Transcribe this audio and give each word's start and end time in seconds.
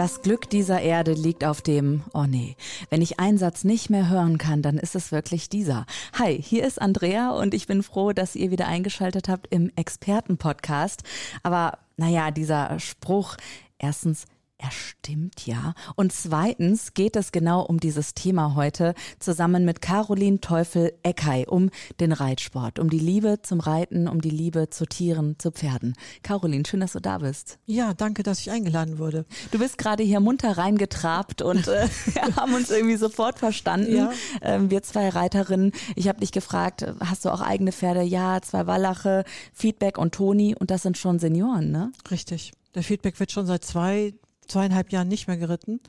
Das 0.00 0.22
Glück 0.22 0.48
dieser 0.48 0.80
Erde 0.80 1.12
liegt 1.12 1.44
auf 1.44 1.60
dem, 1.60 2.04
oh 2.14 2.24
nee, 2.24 2.56
wenn 2.88 3.02
ich 3.02 3.20
einen 3.20 3.36
Satz 3.36 3.64
nicht 3.64 3.90
mehr 3.90 4.08
hören 4.08 4.38
kann, 4.38 4.62
dann 4.62 4.78
ist 4.78 4.96
es 4.96 5.12
wirklich 5.12 5.50
dieser. 5.50 5.84
Hi, 6.18 6.40
hier 6.40 6.64
ist 6.64 6.80
Andrea 6.80 7.32
und 7.32 7.52
ich 7.52 7.66
bin 7.66 7.82
froh, 7.82 8.14
dass 8.14 8.34
ihr 8.34 8.50
wieder 8.50 8.66
eingeschaltet 8.66 9.28
habt 9.28 9.48
im 9.52 9.70
Expertenpodcast. 9.76 11.02
Aber 11.42 11.80
naja, 11.98 12.30
dieser 12.30 12.80
Spruch, 12.80 13.36
erstens, 13.76 14.24
er 14.60 14.70
stimmt 14.70 15.46
ja. 15.46 15.74
Und 15.96 16.12
zweitens 16.12 16.92
geht 16.94 17.16
es 17.16 17.32
genau 17.32 17.62
um 17.62 17.80
dieses 17.80 18.14
Thema 18.14 18.54
heute 18.54 18.94
zusammen 19.18 19.64
mit 19.64 19.80
Caroline 19.80 20.40
Teufel-Eckei 20.40 21.48
um 21.48 21.70
den 21.98 22.12
Reitsport, 22.12 22.78
um 22.78 22.90
die 22.90 22.98
Liebe 22.98 23.40
zum 23.42 23.60
Reiten, 23.60 24.06
um 24.06 24.20
die 24.20 24.30
Liebe 24.30 24.68
zu 24.68 24.84
Tieren, 24.84 25.36
zu 25.38 25.50
Pferden. 25.50 25.94
Caroline, 26.22 26.64
schön, 26.66 26.80
dass 26.80 26.92
du 26.92 27.00
da 27.00 27.18
bist. 27.18 27.58
Ja, 27.64 27.94
danke, 27.94 28.22
dass 28.22 28.40
ich 28.40 28.50
eingeladen 28.50 28.98
wurde. 28.98 29.24
Du 29.50 29.58
bist 29.58 29.78
gerade 29.78 30.02
hier 30.02 30.20
munter 30.20 30.58
reingetrabt 30.58 31.40
und 31.40 31.66
äh, 31.68 31.88
wir 32.12 32.22
haben 32.36 32.54
uns 32.54 32.70
irgendwie 32.70 32.96
sofort 32.96 33.38
verstanden. 33.38 33.96
Ja. 33.96 34.12
Ähm, 34.42 34.70
wir 34.70 34.82
zwei 34.82 35.08
Reiterinnen. 35.08 35.72
Ich 35.96 36.08
habe 36.08 36.20
dich 36.20 36.32
gefragt, 36.32 36.86
hast 37.00 37.24
du 37.24 37.30
auch 37.30 37.40
eigene 37.40 37.72
Pferde? 37.72 38.02
Ja, 38.02 38.40
zwei 38.42 38.66
Wallache, 38.66 39.24
Feedback 39.52 39.96
und 39.96 40.14
Toni 40.14 40.54
und 40.54 40.70
das 40.70 40.82
sind 40.82 40.98
schon 40.98 41.18
Senioren, 41.18 41.70
ne? 41.70 41.92
Richtig. 42.10 42.52
Der 42.74 42.84
Feedback 42.84 43.18
wird 43.18 43.32
schon 43.32 43.46
seit 43.46 43.64
zwei, 43.64 44.14
zweieinhalb 44.50 44.92
Jahren 44.92 45.08
nicht 45.08 45.28
mehr 45.28 45.36
geritten. 45.36 45.80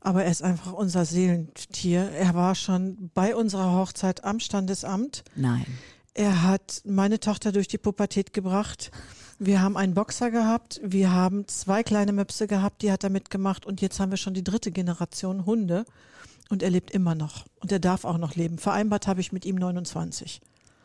Aber 0.00 0.24
er 0.24 0.30
ist 0.30 0.42
einfach 0.42 0.72
unser 0.72 1.04
Seelentier. 1.04 2.10
Er 2.10 2.34
war 2.34 2.54
schon 2.54 3.10
bei 3.14 3.36
unserer 3.36 3.72
Hochzeit 3.72 4.24
am 4.24 4.40
Standesamt. 4.40 5.22
Nein. 5.36 5.66
Er 6.14 6.42
hat 6.42 6.82
meine 6.84 7.20
Tochter 7.20 7.52
durch 7.52 7.68
die 7.68 7.78
Pubertät 7.78 8.32
gebracht. 8.32 8.90
Wir 9.38 9.62
haben 9.62 9.76
einen 9.76 9.94
Boxer 9.94 10.30
gehabt, 10.30 10.80
wir 10.84 11.10
haben 11.10 11.48
zwei 11.48 11.82
kleine 11.82 12.12
Möpse 12.12 12.46
gehabt, 12.46 12.82
die 12.82 12.92
hat 12.92 13.02
er 13.02 13.10
mitgemacht 13.10 13.66
und 13.66 13.80
jetzt 13.80 13.98
haben 13.98 14.12
wir 14.12 14.16
schon 14.16 14.34
die 14.34 14.44
dritte 14.44 14.70
Generation 14.70 15.46
Hunde 15.46 15.84
und 16.48 16.62
er 16.62 16.70
lebt 16.70 16.92
immer 16.92 17.16
noch 17.16 17.46
und 17.60 17.72
er 17.72 17.80
darf 17.80 18.04
auch 18.04 18.18
noch 18.18 18.36
leben. 18.36 18.58
Vereinbart 18.58 19.08
habe 19.08 19.20
ich 19.20 19.32
mit 19.32 19.44
ihm 19.44 19.56
29. 19.56 20.40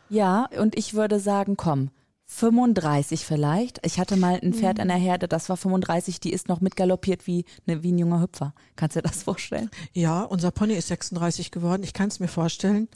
Ja, 0.10 0.50
und 0.58 0.76
ich 0.76 0.96
würde 0.96 1.20
sagen, 1.20 1.56
komm, 1.56 1.92
35 2.28 3.26
vielleicht. 3.26 3.80
Ich 3.86 4.00
hatte 4.00 4.18
mal 4.18 4.40
ein 4.42 4.54
Pferd 4.54 4.80
an 4.80 4.90
der 4.90 4.98
Herde, 4.98 5.28
das 5.28 5.48
war 5.48 5.56
35, 5.56 6.20
die 6.20 6.34
ist 6.34 6.50
noch 6.50 6.60
mitgaloppiert 6.60 7.26
wie, 7.26 7.46
ne, 7.66 7.84
wie 7.84 7.92
ein 7.92 7.98
junger 7.98 8.22
Hüpfer. 8.22 8.54
Kannst 8.76 8.96
du 8.96 9.02
dir 9.02 9.08
das 9.08 9.24
vorstellen? 9.24 9.72
Ja, 9.94 10.24
unser 10.24 10.52
Pony 10.52 10.74
ist 10.74 10.90
36 10.90 11.52
geworden, 11.52 11.84
ich 11.84 11.94
kann 11.94 12.10
es 12.10 12.20
mir 12.20 12.28
vorstellen. 12.28 12.90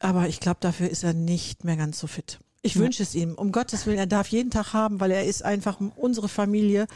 Aber 0.00 0.28
ich 0.28 0.40
glaube, 0.40 0.58
dafür 0.60 0.90
ist 0.90 1.04
er 1.04 1.14
nicht 1.14 1.62
mehr 1.62 1.76
ganz 1.76 2.00
so 2.00 2.08
fit. 2.08 2.40
Ich 2.60 2.74
ja. 2.74 2.80
wünsche 2.80 3.04
es 3.04 3.14
ihm. 3.14 3.34
Um 3.34 3.52
Gottes 3.52 3.86
Willen, 3.86 3.98
er 3.98 4.06
darf 4.06 4.28
jeden 4.28 4.50
Tag 4.50 4.72
haben, 4.72 4.98
weil 4.98 5.12
er 5.12 5.24
ist 5.24 5.44
einfach 5.44 5.78
unsere 5.96 6.28
Familie 6.28 6.86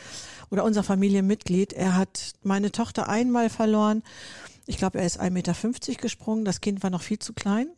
oder 0.51 0.65
unser 0.65 0.83
Familienmitglied. 0.83 1.73
Er 1.73 1.97
hat 1.97 2.33
meine 2.43 2.73
Tochter 2.73 3.09
einmal 3.09 3.49
verloren. 3.49 4.03
Ich 4.67 4.77
glaube, 4.77 4.99
er 4.99 5.07
ist 5.07 5.21
1,50 5.21 5.31
Meter 5.31 5.55
gesprungen. 6.01 6.45
Das 6.45 6.61
Kind 6.61 6.83
war 6.83 6.91
noch 6.91 7.03
viel 7.03 7.21
zu 7.21 7.33
klein. 7.33 7.69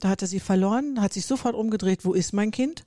Da 0.00 0.08
hat 0.08 0.22
er 0.22 0.28
sie 0.28 0.40
verloren, 0.40 1.00
hat 1.00 1.12
sich 1.12 1.26
sofort 1.26 1.54
umgedreht, 1.54 2.04
wo 2.04 2.12
ist 2.12 2.32
mein 2.32 2.50
Kind? 2.50 2.84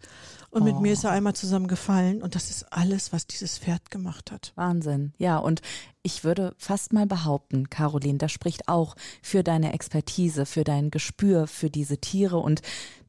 Und 0.50 0.64
mit 0.64 0.80
mir 0.80 0.94
ist 0.94 1.04
er 1.04 1.12
oh. 1.12 1.14
einmal 1.14 1.36
zusammengefallen 1.36 2.22
und 2.22 2.34
das 2.34 2.50
ist 2.50 2.72
alles, 2.72 3.12
was 3.12 3.28
dieses 3.28 3.58
Pferd 3.58 3.92
gemacht 3.92 4.32
hat. 4.32 4.54
Wahnsinn. 4.56 5.14
Ja, 5.18 5.38
und 5.38 5.62
ich 6.04 6.24
würde 6.24 6.56
fast 6.58 6.94
mal 6.94 7.06
behaupten, 7.06 7.70
Caroline, 7.70 8.18
das 8.18 8.32
spricht 8.32 8.68
auch 8.70 8.96
für 9.22 9.44
deine 9.44 9.74
Expertise, 9.74 10.46
für 10.46 10.64
dein 10.64 10.90
Gespür 10.90 11.48
für 11.48 11.70
diese 11.70 11.98
Tiere 11.98 12.38
und 12.38 12.62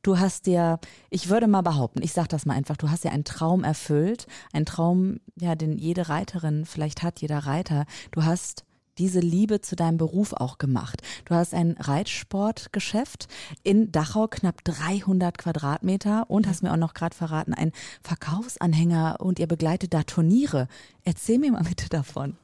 du 0.03 0.19
hast 0.19 0.47
dir, 0.47 0.81
ich 1.10 1.28
würde 1.28 1.47
mal 1.47 1.62
behaupten, 1.62 2.03
ich 2.03 2.12
sag 2.12 2.28
das 2.28 2.44
mal 2.44 2.54
einfach, 2.54 2.76
du 2.76 2.91
hast 2.91 3.04
ja 3.04 3.12
einen 3.12 3.25
Traum 3.25 3.62
erfüllt, 3.62 4.26
einen 4.53 4.66
Traum, 4.66 5.20
ja, 5.37 5.54
den 5.54 5.78
jede 5.78 6.08
Reiterin 6.08 6.66
vielleicht 6.66 7.03
hat, 7.03 7.20
jeder 7.20 7.38
Reiter. 7.38 7.87
Du 8.10 8.25
hast 8.25 8.64
diese 8.98 9.20
Liebe 9.20 9.60
zu 9.60 9.76
deinem 9.76 9.97
Beruf 9.97 10.32
auch 10.32 10.59
gemacht. 10.59 11.03
Du 11.25 11.34
hast 11.34 11.54
ein 11.54 11.76
Reitsportgeschäft 11.78 13.28
in 13.62 13.92
Dachau, 13.92 14.28
knapp 14.28 14.64
300 14.64 15.38
Quadratmeter 15.38 16.28
und 16.28 16.47
hast 16.47 16.62
mir 16.62 16.72
auch 16.72 16.76
noch 16.76 16.94
gerade 16.94 17.16
verraten, 17.16 17.54
ein 17.54 17.72
Verkaufsanhänger 18.03 19.16
und 19.20 19.38
ihr 19.38 19.47
begleitet 19.47 19.94
da 19.94 20.03
Turniere. 20.03 20.69
Erzähl 21.04 21.38
mir 21.38 21.53
mal 21.53 21.62
bitte 21.62 21.88
davon. 21.88 22.37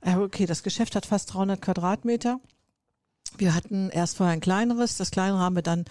Okay, 0.00 0.46
das 0.46 0.62
Geschäft 0.62 0.96
hat 0.96 1.06
fast 1.06 1.32
300 1.34 1.60
Quadratmeter. 1.60 2.38
Wir 3.38 3.54
hatten 3.54 3.90
erst 3.90 4.16
vorher 4.16 4.34
ein 4.34 4.40
kleineres, 4.40 4.96
das 4.96 5.10
kleinere 5.10 5.40
haben 5.40 5.56
wir 5.56 5.62
dann 5.62 5.86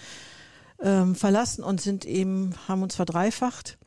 ähm, 0.80 1.16
verlassen 1.16 1.64
und 1.64 1.82
sind 1.82 2.06
eben, 2.06 2.54
haben 2.68 2.84
uns 2.84 2.96
verdreifacht. 2.96 3.78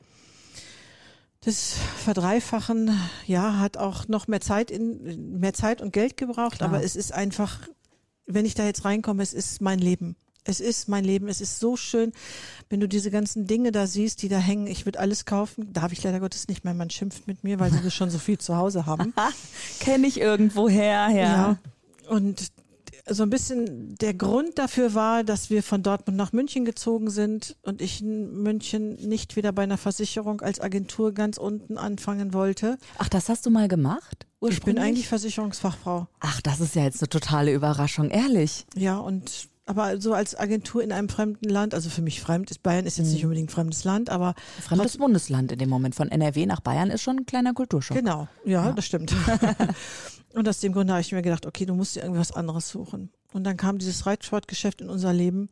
Das 1.47 1.77
Verdreifachen, 2.03 2.91
ja, 3.25 3.61
hat 3.61 3.77
auch 3.77 4.09
noch 4.09 4.27
mehr 4.27 4.41
Zeit 4.41 4.69
in, 4.69 5.39
mehr 5.39 5.55
Zeit 5.55 5.81
und 5.81 5.93
Geld 5.93 6.17
gebraucht, 6.17 6.57
Klar. 6.57 6.71
aber 6.71 6.83
es 6.83 6.97
ist 6.97 7.13
einfach, 7.13 7.61
wenn 8.27 8.45
ich 8.45 8.55
da 8.55 8.65
jetzt 8.65 8.85
reinkomme, 8.85 9.23
es 9.23 9.33
ist 9.33 9.61
mein 9.61 9.79
Leben. 9.79 10.17
Es 10.43 10.59
ist 10.59 10.89
mein 10.89 11.05
Leben. 11.05 11.29
Es 11.29 11.41
ist 11.41 11.61
so 11.61 11.77
schön, 11.77 12.13
wenn 12.69 12.81
du 12.81 12.89
diese 12.89 13.13
ganzen 13.13 13.47
Dinge 13.47 13.71
da 13.71 13.87
siehst, 13.87 14.23
die 14.23 14.29
da 14.29 14.39
hängen. 14.39 14.67
Ich 14.67 14.87
würde 14.87 14.99
alles 14.99 15.25
kaufen. 15.25 15.73
Darf 15.73 15.93
ich 15.93 16.03
leider 16.03 16.19
Gottes 16.19 16.49
nicht 16.49 16.65
mehr. 16.65 16.75
Man 16.75 16.91
schimpft 16.91 17.29
mit 17.29 17.45
mir, 17.45 17.61
weil 17.61 17.71
sie 17.71 17.91
schon 17.93 18.11
so 18.11 18.19
viel 18.19 18.39
zu 18.39 18.57
Hause 18.57 18.87
haben. 18.87 19.15
Kenne 19.81 20.09
ich 20.09 20.21
irgendwoher, 20.21 21.11
ja. 21.11 21.11
ja. 21.11 21.59
Und 22.09 22.51
so 23.09 23.23
ein 23.23 23.31
bisschen 23.31 23.95
der 23.97 24.15
Grund 24.15 24.59
dafür 24.59 24.95
war, 24.95 25.23
dass 25.23 25.49
wir 25.49 25.63
von 25.63 25.83
Dortmund 25.83 26.17
nach 26.19 26.33
München 26.33 26.65
gezogen 26.65 27.11
sind 27.11 27.57
und 27.63 27.81
ich 27.81 28.03
in 28.03 28.43
München 28.43 28.95
nicht 29.09 29.37
wieder 29.37 29.53
bei 29.53 29.63
einer 29.63 29.79
Versicherung 29.79 30.41
als 30.41 30.61
Agentur 30.61 31.13
ganz 31.13 31.39
unten 31.39 31.79
anfangen 31.79 32.35
wollte. 32.35 32.79
Ach, 32.99 33.09
das 33.09 33.29
hast 33.29 33.47
du 33.47 33.51
mal 33.51 33.69
gemacht? 33.69 34.27
Ich 34.49 34.63
bin 34.63 34.79
eigentlich 34.79 35.09
Versicherungsfachfrau. 35.09 36.09
Ach, 36.21 36.41
das 36.41 36.61
ist 36.61 36.75
ja 36.75 36.83
jetzt 36.83 37.03
eine 37.03 37.09
totale 37.09 37.53
Überraschung, 37.53 38.11
ehrlich. 38.11 38.67
Ja, 38.75 38.99
und 38.99 39.49
aber 39.69 40.01
so 40.01 40.15
als 40.15 40.39
Agentur 40.39 40.83
in 40.83 40.93
einem 40.93 41.09
fremden 41.09 41.49
Land, 41.49 41.75
also 41.75 41.91
für 41.91 42.03
mich 42.03 42.21
fremd 42.21 42.53
ist 42.53 42.63
Bayern 42.63 42.87
ist 42.87 42.99
jetzt 42.99 43.11
nicht 43.11 43.23
hm. 43.23 43.31
unbedingt 43.31 43.51
ein 43.51 43.53
fremdes 43.53 43.83
Land, 43.83 44.11
aber 44.11 44.35
fremdes 44.63 44.97
Bundesland 44.97 45.51
in 45.51 45.59
dem 45.59 45.69
Moment 45.69 45.97
von 45.97 46.09
NRW 46.09 46.47
nach 46.47 46.61
Bayern 46.61 46.91
ist 46.91 47.03
schon 47.03 47.19
ein 47.19 47.27
kleiner 47.27 47.53
Kulturschock. 47.53 47.97
Genau, 47.97 48.29
ja, 48.45 48.67
ja. 48.67 48.73
das 48.73 48.87
stimmt. 48.87 49.13
Und 50.37 50.47
aus 50.51 50.61
dem 50.61 50.75
Grund 50.75 50.91
habe 50.91 51.01
ich 51.01 51.13
mir 51.13 51.23
gedacht, 51.23 51.47
okay, 51.47 51.65
du 51.65 51.75
musst 51.75 51.97
dir 51.97 52.03
irgendwas 52.03 52.31
anderes 52.31 52.69
suchen. 52.69 53.11
Und 53.33 53.45
dann 53.45 53.57
kam 53.57 53.79
dieses 53.79 54.05
Reitsportgeschäft 54.05 54.83
in 54.83 54.91
unser 54.91 55.15
Leben 55.15 55.49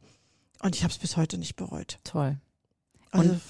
und 0.61 0.77
ich 0.77 0.83
habe 0.83 0.93
es 0.93 0.99
bis 0.99 1.17
heute 1.17 1.39
nicht 1.39 1.57
bereut. 1.57 1.99
Toll. 2.05 2.37
Also 3.11 3.31
und 3.31 3.41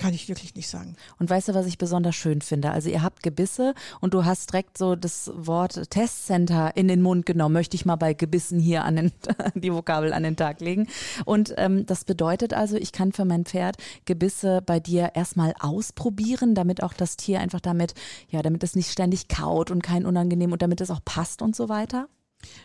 kann 0.00 0.14
ich 0.14 0.28
wirklich 0.28 0.54
nicht 0.54 0.68
sagen. 0.68 0.96
Und 1.18 1.28
weißt 1.28 1.48
du, 1.48 1.54
was 1.54 1.66
ich 1.66 1.76
besonders 1.76 2.16
schön 2.16 2.40
finde? 2.40 2.70
Also 2.70 2.88
ihr 2.88 3.02
habt 3.02 3.22
Gebisse 3.22 3.74
und 4.00 4.14
du 4.14 4.24
hast 4.24 4.50
direkt 4.50 4.78
so 4.78 4.96
das 4.96 5.30
Wort 5.34 5.90
Testcenter 5.90 6.74
in 6.74 6.88
den 6.88 7.02
Mund 7.02 7.26
genommen. 7.26 7.52
Möchte 7.52 7.76
ich 7.76 7.84
mal 7.84 7.96
bei 7.96 8.14
Gebissen 8.14 8.58
hier 8.58 8.84
an 8.84 8.96
den, 8.96 9.12
die 9.54 9.72
Vokabel 9.72 10.14
an 10.14 10.22
den 10.22 10.36
Tag 10.36 10.62
legen. 10.62 10.88
Und 11.26 11.52
ähm, 11.58 11.84
das 11.84 12.04
bedeutet 12.04 12.54
also, 12.54 12.76
ich 12.76 12.92
kann 12.92 13.12
für 13.12 13.26
mein 13.26 13.44
Pferd 13.44 13.76
Gebisse 14.06 14.62
bei 14.64 14.80
dir 14.80 15.12
erstmal 15.14 15.52
ausprobieren, 15.60 16.54
damit 16.54 16.82
auch 16.82 16.94
das 16.94 17.18
Tier 17.18 17.40
einfach 17.40 17.60
damit, 17.60 17.92
ja, 18.30 18.40
damit 18.40 18.64
es 18.64 18.74
nicht 18.74 18.90
ständig 18.90 19.28
kaut 19.28 19.70
und 19.70 19.82
kein 19.82 20.06
unangenehm 20.06 20.52
und 20.52 20.62
damit 20.62 20.80
es 20.80 20.90
auch 20.90 21.04
passt 21.04 21.42
und 21.42 21.54
so 21.54 21.68
weiter. 21.68 22.08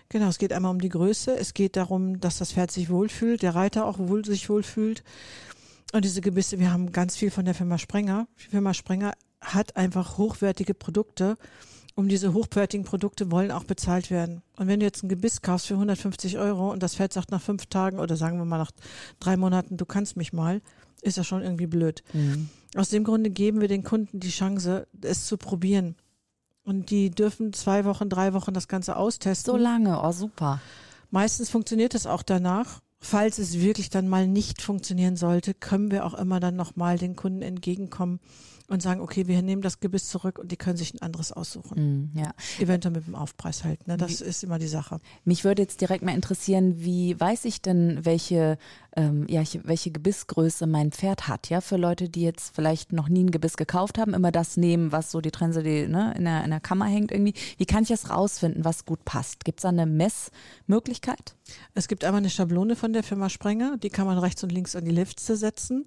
Genau, 0.07 0.27
es 0.27 0.37
geht 0.37 0.53
einmal 0.53 0.71
um 0.71 0.79
die 0.79 0.87
Größe. 0.87 1.35
Es 1.37 1.53
geht 1.53 1.75
darum, 1.75 2.21
dass 2.21 2.37
das 2.37 2.53
Pferd 2.53 2.71
sich 2.71 2.89
wohlfühlt, 2.89 3.41
der 3.41 3.55
Reiter 3.55 3.85
auch 3.85 3.99
wohl 3.99 4.23
sich 4.23 4.49
wohlfühlt. 4.49 5.03
Und 5.95 6.03
diese 6.03 6.19
Gebisse, 6.19 6.59
wir 6.59 6.73
haben 6.73 6.91
ganz 6.91 7.15
viel 7.15 7.31
von 7.31 7.45
der 7.45 7.53
Firma 7.53 7.77
Sprenger. 7.77 8.27
Die 8.43 8.49
Firma 8.49 8.73
Sprenger 8.73 9.13
hat 9.39 9.77
einfach 9.77 10.17
hochwertige 10.17 10.73
Produkte. 10.73 11.37
Um 11.95 12.09
diese 12.09 12.33
hochwertigen 12.33 12.85
Produkte 12.85 13.31
wollen 13.31 13.49
auch 13.49 13.63
bezahlt 13.63 14.11
werden. 14.11 14.41
Und 14.57 14.67
wenn 14.67 14.81
du 14.81 14.85
jetzt 14.85 15.03
ein 15.03 15.07
Gebiss 15.07 15.41
kaufst 15.41 15.67
für 15.67 15.75
150 15.75 16.37
Euro 16.37 16.69
und 16.69 16.83
das 16.83 16.95
Pferd 16.97 17.13
sagt 17.13 17.31
nach 17.31 17.41
fünf 17.41 17.67
Tagen 17.67 17.99
oder 17.99 18.17
sagen 18.17 18.37
wir 18.37 18.43
mal 18.43 18.57
nach 18.57 18.71
drei 19.21 19.37
Monaten, 19.37 19.77
du 19.77 19.85
kannst 19.85 20.17
mich 20.17 20.33
mal, 20.33 20.61
ist 21.01 21.17
das 21.17 21.27
schon 21.27 21.41
irgendwie 21.41 21.67
blöd. 21.67 22.03
Mhm. 22.11 22.49
Aus 22.75 22.89
dem 22.89 23.05
Grunde 23.05 23.29
geben 23.29 23.61
wir 23.61 23.69
den 23.69 23.85
Kunden 23.85 24.19
die 24.19 24.31
Chance, 24.31 24.87
es 25.01 25.25
zu 25.25 25.37
probieren. 25.37 25.95
Und 26.65 26.89
die 26.89 27.09
dürfen 27.09 27.53
zwei 27.53 27.85
Wochen, 27.85 28.09
drei 28.09 28.33
Wochen 28.33 28.53
das 28.53 28.67
Ganze 28.67 28.97
austesten. 28.97 29.49
So 29.49 29.57
lange, 29.57 30.01
oh 30.03 30.11
super. 30.11 30.59
Meistens 31.09 31.49
funktioniert 31.49 31.95
es 31.95 32.05
auch 32.05 32.21
danach. 32.21 32.81
Falls 33.07 33.37
es 33.37 33.59
wirklich 33.59 33.91
dann 33.91 34.07
mal 34.07 34.25
nicht 34.25 34.63
funktionieren 34.63 35.15
sollte, 35.15 35.53
können 35.53 35.91
wir 35.91 36.07
auch 36.07 36.15
immer 36.15 36.39
dann 36.39 36.55
nochmal 36.55 36.97
den 36.97 37.15
Kunden 37.15 37.43
entgegenkommen 37.43 38.19
und 38.67 38.81
sagen, 38.81 39.01
okay, 39.01 39.27
wir 39.27 39.41
nehmen 39.41 39.61
das 39.61 39.79
Gebiss 39.79 40.09
zurück 40.09 40.39
und 40.39 40.51
die 40.51 40.57
können 40.57 40.77
sich 40.77 40.93
ein 40.93 41.01
anderes 41.01 41.31
aussuchen. 41.31 42.11
Mm, 42.13 42.17
ja. 42.17 42.33
Eventuell 42.59 42.95
mit 42.95 43.05
dem 43.05 43.15
Aufpreis 43.15 43.63
halt. 43.63 43.87
Ne? 43.87 43.97
Das 43.97 44.21
wie, 44.21 44.25
ist 44.25 44.43
immer 44.43 44.59
die 44.59 44.67
Sache. 44.67 44.99
Mich 45.23 45.43
würde 45.43 45.61
jetzt 45.61 45.81
direkt 45.81 46.03
mal 46.03 46.15
interessieren, 46.15 46.75
wie 46.77 47.19
weiß 47.19 47.45
ich 47.45 47.61
denn, 47.61 48.03
welche 48.03 48.57
ähm, 48.95 49.25
ja, 49.27 49.43
welche 49.63 49.91
Gebissgröße 49.91 50.67
mein 50.67 50.91
Pferd 50.91 51.27
hat. 51.27 51.49
Ja, 51.49 51.61
für 51.61 51.77
Leute, 51.77 52.09
die 52.09 52.21
jetzt 52.21 52.55
vielleicht 52.55 52.93
noch 52.93 53.09
nie 53.09 53.25
ein 53.25 53.31
Gebiss 53.31 53.57
gekauft 53.57 53.97
haben, 53.97 54.13
immer 54.13 54.31
das 54.31 54.57
nehmen, 54.57 54.91
was 54.91 55.11
so 55.11 55.21
die 55.21 55.31
Trense, 55.31 55.63
die 55.63 55.87
ne, 55.87 56.13
in, 56.17 56.23
der, 56.23 56.43
in 56.43 56.51
der 56.51 56.59
Kammer 56.59 56.85
hängt 56.85 57.11
irgendwie. 57.11 57.33
Wie 57.57 57.65
kann 57.65 57.83
ich 57.83 57.89
das 57.89 58.09
rausfinden, 58.09 58.63
was 58.63 58.85
gut 58.85 59.03
passt? 59.05 59.43
Gibt 59.43 59.59
es 59.59 59.63
da 59.63 59.69
eine 59.69 59.85
Messmöglichkeit? 59.85 61.35
Es 61.73 61.87
gibt 61.87 62.03
einmal 62.03 62.19
eine 62.19 62.29
Schablone 62.29 62.75
von 62.75 62.93
der 62.93 63.03
Firma 63.03 63.29
Sprenger, 63.29 63.77
die 63.77 63.89
kann 63.89 64.07
man 64.07 64.17
rechts 64.17 64.43
und 64.43 64.51
links 64.51 64.75
an 64.75 64.85
die 64.85 64.91
Lifte 64.91 65.35
setzen 65.35 65.85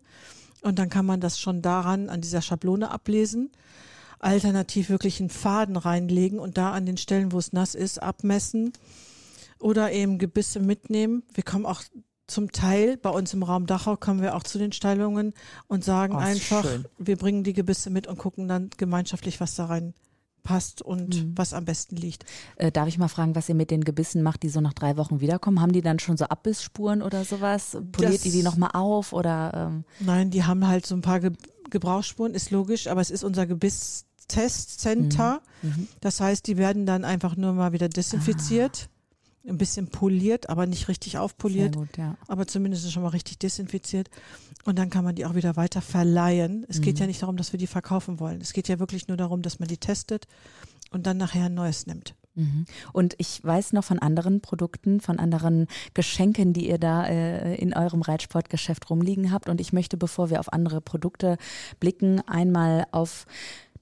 und 0.62 0.78
dann 0.78 0.88
kann 0.88 1.06
man 1.06 1.20
das 1.20 1.38
schon 1.38 1.62
daran 1.62 2.08
an 2.08 2.20
dieser 2.20 2.42
Schablone 2.42 2.90
ablesen 2.90 3.50
alternativ 4.20 4.88
wirklich 4.88 5.20
einen 5.20 5.30
Faden 5.30 5.76
reinlegen 5.76 6.38
und 6.38 6.58
da 6.58 6.72
an 6.72 6.86
den 6.86 6.96
Stellen, 6.96 7.32
wo 7.32 7.38
es 7.38 7.52
nass 7.52 7.74
ist, 7.74 8.02
abmessen 8.02 8.72
oder 9.58 9.92
eben 9.92 10.18
Gebisse 10.18 10.60
mitnehmen. 10.60 11.22
Wir 11.34 11.44
kommen 11.44 11.66
auch 11.66 11.82
zum 12.26 12.52
Teil 12.52 12.96
bei 12.98 13.10
uns 13.10 13.32
im 13.32 13.42
Raum 13.42 13.66
Dachau 13.66 13.96
kommen 13.96 14.20
wir 14.20 14.36
auch 14.36 14.42
zu 14.42 14.58
den 14.58 14.72
Steilungen 14.72 15.32
und 15.66 15.82
sagen 15.82 16.14
oh, 16.14 16.18
einfach, 16.18 16.64
schön. 16.64 16.84
wir 16.98 17.16
bringen 17.16 17.42
die 17.42 17.54
Gebisse 17.54 17.90
mit 17.90 18.06
und 18.06 18.18
gucken 18.18 18.48
dann 18.48 18.70
gemeinschaftlich, 18.76 19.40
was 19.40 19.54
da 19.54 19.66
rein 19.66 19.94
passt 20.42 20.82
und 20.82 21.24
mhm. 21.24 21.32
was 21.36 21.52
am 21.52 21.64
besten 21.64 21.96
liegt. 21.96 22.24
Äh, 22.56 22.72
darf 22.72 22.88
ich 22.88 22.98
mal 22.98 23.08
fragen, 23.08 23.34
was 23.34 23.48
ihr 23.48 23.54
mit 23.54 23.70
den 23.70 23.84
Gebissen 23.84 24.22
macht, 24.22 24.42
die 24.42 24.48
so 24.48 24.60
nach 24.60 24.72
drei 24.72 24.96
Wochen 24.96 25.20
wiederkommen? 25.20 25.60
Haben 25.60 25.72
die 25.72 25.82
dann 25.82 25.98
schon 25.98 26.16
so 26.16 26.24
Abbissspuren 26.26 27.02
oder 27.02 27.24
sowas? 27.24 27.76
Poliert 27.92 28.14
das, 28.14 28.26
ihr 28.26 28.32
die 28.32 28.42
nochmal 28.42 28.70
auf 28.72 29.12
oder? 29.12 29.70
Ähm? 29.70 29.84
Nein, 30.00 30.30
die 30.30 30.44
haben 30.44 30.66
halt 30.66 30.86
so 30.86 30.94
ein 30.94 31.02
paar 31.02 31.20
Ge 31.20 31.32
Gebrauchsspuren, 31.70 32.32
ist 32.32 32.50
logisch, 32.50 32.86
aber 32.86 33.02
es 33.02 33.10
ist 33.10 33.24
unser 33.24 33.46
Gebiss 33.46 34.06
Testcenter. 34.28 35.42
Mhm. 35.62 35.68
mhm. 35.68 35.88
Das 36.00 36.20
heißt, 36.20 36.46
die 36.46 36.56
werden 36.56 36.86
dann 36.86 37.04
einfach 37.04 37.36
nur 37.36 37.52
mal 37.52 37.72
wieder 37.72 37.88
desinfiziert. 37.88 38.88
Ein 39.46 39.58
bisschen 39.58 39.88
poliert, 39.88 40.50
aber 40.50 40.66
nicht 40.66 40.88
richtig 40.88 41.18
aufpoliert. 41.18 41.76
Gut, 41.76 41.96
ja. 41.96 42.16
Aber 42.26 42.46
zumindest 42.46 42.90
schon 42.92 43.02
mal 43.02 43.10
richtig 43.10 43.38
desinfiziert. 43.38 44.10
Und 44.64 44.78
dann 44.78 44.90
kann 44.90 45.04
man 45.04 45.14
die 45.14 45.24
auch 45.24 45.34
wieder 45.34 45.56
weiter 45.56 45.80
verleihen. 45.80 46.66
Es 46.68 46.78
mhm. 46.78 46.82
geht 46.82 46.98
ja 46.98 47.06
nicht 47.06 47.22
darum, 47.22 47.36
dass 47.36 47.52
wir 47.52 47.58
die 47.58 47.66
verkaufen 47.66 48.20
wollen. 48.20 48.40
Es 48.40 48.52
geht 48.52 48.68
ja 48.68 48.78
wirklich 48.78 49.08
nur 49.08 49.16
darum, 49.16 49.42
dass 49.42 49.58
man 49.58 49.68
die 49.68 49.78
testet 49.78 50.26
und 50.90 51.06
dann 51.06 51.16
nachher 51.16 51.46
ein 51.46 51.54
neues 51.54 51.86
nimmt. 51.86 52.14
Mhm. 52.38 52.66
Und 52.92 53.14
ich 53.18 53.42
weiß 53.42 53.72
noch 53.72 53.84
von 53.84 53.98
anderen 53.98 54.40
Produkten, 54.40 55.00
von 55.00 55.18
anderen 55.18 55.66
Geschenken, 55.92 56.52
die 56.52 56.68
ihr 56.68 56.78
da 56.78 57.04
äh, 57.06 57.56
in 57.56 57.74
eurem 57.74 58.02
Reitsportgeschäft 58.02 58.88
rumliegen 58.90 59.32
habt. 59.32 59.48
Und 59.48 59.60
ich 59.60 59.72
möchte, 59.72 59.96
bevor 59.96 60.30
wir 60.30 60.38
auf 60.40 60.52
andere 60.52 60.80
Produkte 60.80 61.36
blicken, 61.80 62.20
einmal 62.28 62.86
auf 62.92 63.26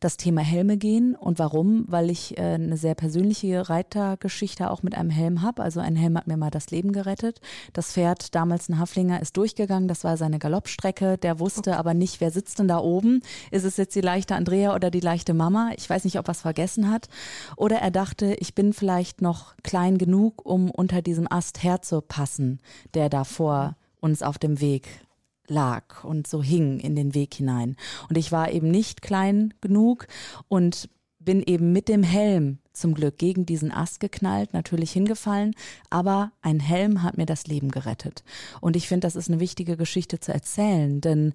das 0.01 0.17
Thema 0.17 0.41
Helme 0.41 0.77
gehen. 0.77 1.15
Und 1.15 1.39
warum? 1.39 1.85
Weil 1.89 2.11
ich 2.11 2.39
äh, 2.39 2.55
eine 2.55 2.77
sehr 2.77 2.95
persönliche 2.95 3.69
Reitergeschichte 3.69 4.71
auch 4.71 4.83
mit 4.83 4.95
einem 4.95 5.11
Helm 5.11 5.43
habe. 5.43 5.63
Also 5.63 5.81
ein 5.81 5.97
Helm 5.97 6.17
hat 6.17 6.27
mir 6.27 6.37
mal 6.37 6.51
das 6.51 6.71
Leben 6.71 6.93
gerettet. 6.93 7.41
Das 7.73 7.93
Pferd, 7.93 8.35
damals 8.35 8.69
ein 8.69 8.79
Haflinger, 8.79 9.21
ist 9.21 9.37
durchgegangen. 9.37 9.89
Das 9.89 10.05
war 10.05 10.17
seine 10.17 10.39
Galoppstrecke. 10.39 11.19
Der 11.19 11.39
wusste 11.41 11.71
okay. 11.71 11.79
aber 11.79 11.95
nicht, 11.95 12.21
wer 12.21 12.31
sitzt 12.31 12.59
denn 12.59 12.69
da 12.69 12.79
oben. 12.79 13.23
Ist 13.51 13.65
es 13.65 13.77
jetzt 13.77 13.95
die 13.95 14.01
leichte 14.01 14.35
Andrea 14.35 14.75
oder 14.75 14.91
die 14.91 15.01
leichte 15.01 15.35
Mama? 15.35 15.71
Ich 15.77 15.89
weiß 15.89 16.05
nicht, 16.05 16.19
ob 16.19 16.29
er 16.29 16.33
es 16.33 16.43
vergessen 16.43 16.91
hat. 16.91 17.09
Oder 17.57 17.79
er 17.79 17.91
dachte, 17.91 18.35
ich 18.35 18.55
bin 18.55 18.73
vielleicht 18.73 19.23
noch 19.23 19.55
klein 19.63 19.99
genug, 19.99 20.45
um 20.45 20.71
unter 20.71 21.03
diesem 21.03 21.31
Ast 21.31 21.63
herzupassen, 21.63 22.61
der 22.95 23.09
da 23.09 23.25
vor 23.25 23.77
uns 24.01 24.23
auf 24.23 24.39
dem 24.39 24.61
Weg 24.61 25.06
lag 25.51 26.05
und 26.05 26.27
so 26.27 26.43
hing 26.43 26.79
in 26.81 26.97
den 26.97 27.15
Weg 27.15 27.35
hinein. 27.35 27.77
Und 28.09 28.17
ich 28.19 28.33
war 28.33 28.51
eben 28.51 28.71
nicht 28.71 29.03
klein 29.03 29.55
genug 29.61 30.07
und 30.49 30.89
bin 31.19 31.43
eben 31.43 31.73
mit 31.73 31.89
dem 31.89 32.03
Helm 32.03 32.59
zum 32.73 32.95
Glück 32.95 33.19
gegen 33.19 33.47
diesen 33.47 33.73
Ast 33.73 34.01
geknallt, 34.01 34.53
natürlich 34.53 34.93
hingefallen, 34.93 35.55
aber 35.91 36.31
ein 36.41 36.61
Helm 36.61 37.03
hat 37.03 37.17
mir 37.17 37.27
das 37.27 37.47
Leben 37.47 37.71
gerettet. 37.71 38.23
Und 38.61 38.77
ich 38.77 38.87
finde, 38.87 39.07
das 39.07 39.17
ist 39.17 39.29
eine 39.29 39.41
wichtige 39.41 39.77
Geschichte 39.77 40.21
zu 40.21 40.33
erzählen, 40.33 41.01
denn 41.01 41.35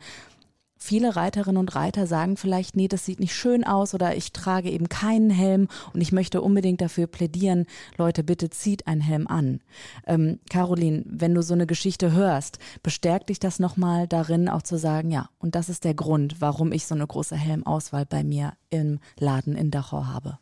Viele 0.83 1.16
Reiterinnen 1.16 1.60
und 1.60 1.75
Reiter 1.75 2.07
sagen 2.07 2.38
vielleicht, 2.38 2.75
nee, 2.75 2.88
das 2.88 3.06
sieht 3.06 3.19
nicht 3.19 3.36
schön 3.36 3.63
aus 3.63 3.94
oder 3.94 4.16
ich 4.18 4.31
trage 4.31 4.72
eben 4.72 4.89
keinen 4.89 5.30
Helm 5.30 5.68
und 5.94 6.01
ich 6.01 6.12
möchte 6.12 6.42
unbedingt 6.42 6.81
dafür 6.81 7.06
plädieren, 7.06 7.68
Leute, 7.98 8.24
bitte 8.24 8.50
zieht 8.50 8.88
einen 8.88 9.00
Helm 9.00 9.28
an. 9.28 9.60
Ähm, 10.07 10.39
Caroline, 10.50 11.04
wenn 11.06 11.36
du 11.36 11.44
so 11.44 11.54
eine 11.54 11.68
Geschichte 11.68 12.13
hörst, 12.13 12.57
bestärkt 12.81 13.30
dich 13.30 13.38
das 13.38 13.60
nochmal 13.60 14.07
darin, 14.07 14.50
auch 14.50 14.63
zu 14.63 14.80
sagen, 14.80 15.12
ja, 15.12 15.30
und 15.38 15.54
das 15.54 15.69
ist 15.69 15.83
der 15.83 15.94
Grund, 15.94 16.42
warum 16.42 16.72
ich 16.72 16.88
so 16.88 16.95
eine 16.95 17.06
große 17.06 17.36
Helmauswahl 17.36 18.07
bei 18.07 18.24
mir 18.24 18.54
im 18.72 18.98
Laden 19.19 19.56
in 19.56 19.69
Dachau 19.69 20.07
habe. 20.07 20.39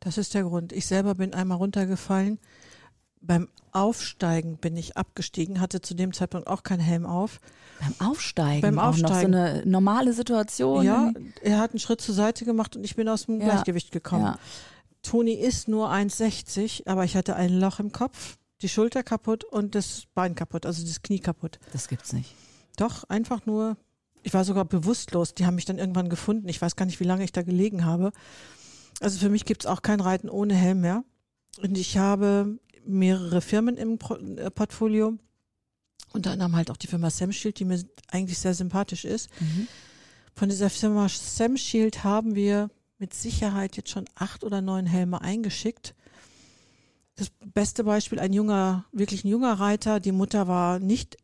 Das 0.00 0.18
ist 0.18 0.34
der 0.34 0.42
Grund. 0.42 0.72
Ich 0.72 0.86
selber 0.86 1.14
bin 1.14 1.34
einmal 1.34 1.58
runtergefallen 1.58 2.40
beim 3.22 3.48
Aufsteigen 3.72 4.58
bin 4.58 4.76
ich 4.76 4.96
abgestiegen, 4.96 5.60
hatte 5.60 5.80
zu 5.80 5.94
dem 5.94 6.12
Zeitpunkt 6.12 6.46
auch 6.46 6.62
keinen 6.62 6.80
Helm 6.80 7.06
auf. 7.06 7.40
Beim 7.80 8.08
Aufsteigen? 8.10 8.60
Beim 8.60 8.78
Aufsteigen. 8.78 9.06
Auch 9.06 9.10
noch 9.10 9.20
so 9.20 9.26
eine 9.26 9.62
normale 9.64 10.12
Situation? 10.12 10.84
Ja, 10.84 11.12
er 11.40 11.58
hat 11.58 11.70
einen 11.70 11.78
Schritt 11.78 12.00
zur 12.00 12.14
Seite 12.14 12.44
gemacht 12.44 12.76
und 12.76 12.84
ich 12.84 12.96
bin 12.96 13.08
aus 13.08 13.26
dem 13.26 13.40
ja. 13.40 13.46
Gleichgewicht 13.46 13.90
gekommen. 13.90 14.24
Ja. 14.24 14.38
Toni 15.02 15.32
ist 15.32 15.68
nur 15.68 15.90
1,60, 15.90 16.86
aber 16.86 17.04
ich 17.04 17.16
hatte 17.16 17.34
ein 17.34 17.58
Loch 17.58 17.80
im 17.80 17.92
Kopf, 17.92 18.36
die 18.60 18.68
Schulter 18.68 19.02
kaputt 19.02 19.42
und 19.44 19.74
das 19.74 20.04
Bein 20.14 20.34
kaputt, 20.34 20.66
also 20.66 20.84
das 20.84 21.02
Knie 21.02 21.18
kaputt. 21.18 21.58
Das 21.72 21.88
gibt's 21.88 22.12
nicht. 22.12 22.34
Doch, 22.76 23.04
einfach 23.04 23.46
nur, 23.46 23.76
ich 24.22 24.32
war 24.34 24.44
sogar 24.44 24.64
bewusstlos. 24.64 25.34
Die 25.34 25.46
haben 25.46 25.56
mich 25.56 25.64
dann 25.64 25.78
irgendwann 25.78 26.08
gefunden. 26.08 26.48
Ich 26.48 26.62
weiß 26.62 26.76
gar 26.76 26.86
nicht, 26.86 27.00
wie 27.00 27.04
lange 27.04 27.24
ich 27.24 27.32
da 27.32 27.42
gelegen 27.42 27.84
habe. 27.84 28.12
Also 29.00 29.18
für 29.18 29.28
mich 29.28 29.44
gibt's 29.44 29.66
auch 29.66 29.82
kein 29.82 30.00
Reiten 30.00 30.28
ohne 30.28 30.54
Helm 30.54 30.80
mehr. 30.80 31.04
Und 31.60 31.76
ich 31.76 31.98
habe 31.98 32.58
mehrere 32.84 33.40
Firmen 33.40 33.76
im 33.76 33.98
äh, 34.36 34.50
Portfolio. 34.50 35.18
Unter 36.12 36.32
anderem 36.32 36.56
halt 36.56 36.70
auch 36.70 36.76
die 36.76 36.86
Firma 36.86 37.10
Samshield, 37.10 37.58
die 37.58 37.64
mir 37.64 37.82
eigentlich 38.10 38.38
sehr 38.38 38.54
sympathisch 38.54 39.04
ist. 39.04 39.30
Mhm. 39.40 39.68
Von 40.34 40.48
dieser 40.48 40.70
Firma 40.70 41.08
Samshield 41.08 42.04
haben 42.04 42.34
wir 42.34 42.70
mit 42.98 43.14
Sicherheit 43.14 43.76
jetzt 43.76 43.90
schon 43.90 44.04
acht 44.14 44.44
oder 44.44 44.60
neun 44.60 44.86
Helme 44.86 45.20
eingeschickt. 45.20 45.94
Das 47.16 47.28
beste 47.44 47.84
Beispiel, 47.84 48.18
ein 48.18 48.32
junger, 48.32 48.84
wirklich 48.92 49.24
ein 49.24 49.28
junger 49.28 49.54
Reiter. 49.54 50.00
Die 50.00 50.12
Mutter 50.12 50.48
war 50.48 50.78
nicht 50.78 51.16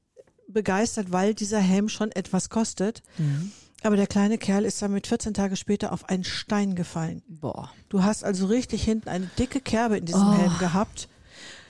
begeistert, 0.49 1.13
weil 1.13 1.35
dieser 1.35 1.61
Helm 1.61 1.89
schon 1.89 2.11
etwas 2.13 2.51
kostet. 2.51 3.03
Mhm. 3.19 3.53
Aber 3.83 3.97
der 3.97 4.07
kleine 4.07 4.39
Kerl 4.39 4.65
ist 4.65 4.83
damit 4.83 5.07
14 5.07 5.35
Tage 5.35 5.57
später 5.57 5.93
auf 5.93 6.09
einen 6.09 6.25
Stein 6.25 6.75
gefallen. 6.75 7.23
Boah. 7.29 7.71
Du 7.89 8.03
hast 8.03 8.25
also 8.25 8.47
richtig 8.47 8.83
hinten 8.83 9.09
eine 9.09 9.31
dicke 9.39 9.61
Kerbe 9.61 9.99
in 9.99 10.05
diesem 10.05 10.29
oh. 10.29 10.37
Helm 10.37 10.59
gehabt 10.59 11.09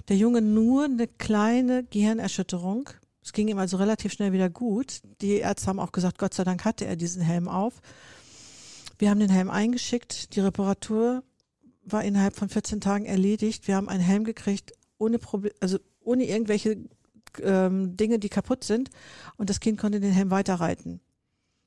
der 0.08 0.16
Junge 0.16 0.42
nur 0.42 0.84
eine 0.84 1.06
kleine 1.06 1.84
Gehirnerschütterung. 1.84 2.88
Es 3.22 3.32
ging 3.32 3.48
ihm 3.48 3.58
also 3.58 3.76
relativ 3.76 4.12
schnell 4.12 4.32
wieder 4.32 4.48
gut. 4.48 5.00
Die 5.20 5.36
Ärzte 5.36 5.66
haben 5.66 5.80
auch 5.80 5.92
gesagt, 5.92 6.18
Gott 6.18 6.32
sei 6.32 6.44
Dank 6.44 6.64
hatte 6.64 6.86
er 6.86 6.96
diesen 6.96 7.22
Helm 7.22 7.46
auf. 7.46 7.74
Wir 8.98 9.10
haben 9.10 9.20
den 9.20 9.30
Helm 9.30 9.50
eingeschickt. 9.50 10.34
Die 10.34 10.40
Reparatur 10.40 11.22
war 11.84 12.04
innerhalb 12.04 12.36
von 12.36 12.48
14 12.48 12.80
Tagen 12.80 13.04
erledigt. 13.04 13.68
Wir 13.68 13.76
haben 13.76 13.88
einen 13.88 14.00
Helm 14.00 14.24
gekriegt, 14.24 14.72
ohne 14.98 15.18
Problem, 15.18 15.52
also 15.60 15.78
ohne 16.00 16.24
irgendwelche 16.24 16.78
ähm, 17.42 17.96
Dinge, 17.96 18.18
die 18.18 18.28
kaputt 18.28 18.64
sind. 18.64 18.90
Und 19.36 19.50
das 19.50 19.60
Kind 19.60 19.78
konnte 19.78 20.00
den 20.00 20.12
Helm 20.12 20.30
weiterreiten. 20.30 21.00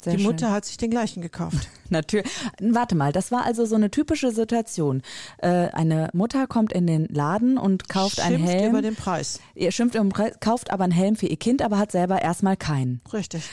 Sehr 0.03 0.15
die 0.15 0.23
Mutter 0.23 0.47
schön. 0.47 0.51
hat 0.51 0.65
sich 0.65 0.77
den 0.77 0.89
gleichen 0.89 1.21
gekauft. 1.21 1.69
Natürlich. 1.89 2.29
Warte 2.59 2.95
mal, 2.95 3.11
das 3.11 3.31
war 3.31 3.45
also 3.45 3.65
so 3.65 3.75
eine 3.75 3.91
typische 3.91 4.31
Situation. 4.31 5.01
Äh, 5.37 5.67
eine 5.73 6.09
Mutter 6.13 6.47
kommt 6.47 6.73
in 6.73 6.87
den 6.87 7.05
Laden 7.07 7.57
und 7.57 7.87
kauft 7.89 8.15
Schimpft 8.15 8.31
einen 8.31 8.43
Helm. 8.43 8.69
über 8.71 8.81
den 8.81 8.95
Preis. 8.95 9.39
Ihr 9.55 9.71
schimpft 9.71 9.95
über 9.95 10.03
den 10.03 10.11
Preis, 10.11 10.33
kauft 10.39 10.71
aber 10.71 10.83
einen 10.85 10.93
Helm 10.93 11.15
für 11.15 11.27
ihr 11.27 11.37
Kind, 11.37 11.61
aber 11.61 11.77
hat 11.77 11.91
selber 11.91 12.21
erstmal 12.21 12.57
keinen. 12.57 13.01
Richtig. 13.13 13.43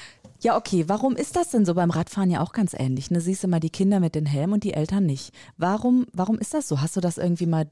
Ja, 0.41 0.57
okay. 0.57 0.85
Warum 0.87 1.17
ist 1.17 1.35
das 1.35 1.51
denn 1.51 1.65
so 1.65 1.75
beim 1.75 1.91
Radfahren 1.91 2.31
ja 2.31 2.41
auch 2.41 2.53
ganz 2.53 2.73
ähnlich? 2.73 3.11
Ne? 3.11 3.21
Siehst 3.21 3.43
du 3.43 3.49
mal 3.49 3.59
die 3.59 3.71
Kinder 3.71 3.99
mit 3.99 4.15
den 4.15 4.25
Helmen 4.25 4.53
und 4.53 4.65
die 4.65 4.73
Eltern 4.73 5.05
nicht. 5.05 5.35
Warum, 5.57 6.07
warum 6.13 6.39
ist 6.39 6.55
das 6.55 6.69
so? 6.69 6.81
Hast 6.81 6.97
du 6.97 7.01
das 7.01 7.19
irgendwie 7.19 7.47
mal 7.47 7.65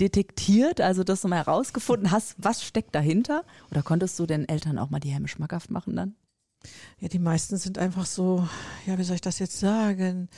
detektiert, 0.00 0.80
also 0.80 1.02
dass 1.02 1.22
du 1.22 1.28
mal 1.28 1.38
herausgefunden 1.38 2.12
hast, 2.12 2.36
was 2.38 2.62
steckt 2.62 2.94
dahinter? 2.94 3.42
Oder 3.70 3.82
konntest 3.82 4.18
du 4.20 4.26
den 4.26 4.48
Eltern 4.48 4.78
auch 4.78 4.90
mal 4.90 5.00
die 5.00 5.10
Helme 5.10 5.26
schmackhaft 5.26 5.72
machen 5.72 5.96
dann? 5.96 6.14
Ja, 7.00 7.08
die 7.08 7.18
meisten 7.18 7.56
sind 7.56 7.78
einfach 7.78 8.06
so, 8.06 8.48
ja, 8.86 8.98
wie 8.98 9.04
soll 9.04 9.16
ich 9.16 9.20
das 9.20 9.38
jetzt 9.38 9.58
sagen? 9.58 10.28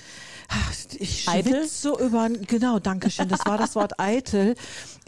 Ich 0.98 1.24
schwitze 1.24 1.68
so 1.68 1.98
über 1.98 2.28
genau, 2.28 2.78
danke 2.78 3.10
schön, 3.10 3.28
das 3.28 3.46
war 3.46 3.58
das 3.58 3.74
Wort 3.74 3.94
eitel. 4.00 4.54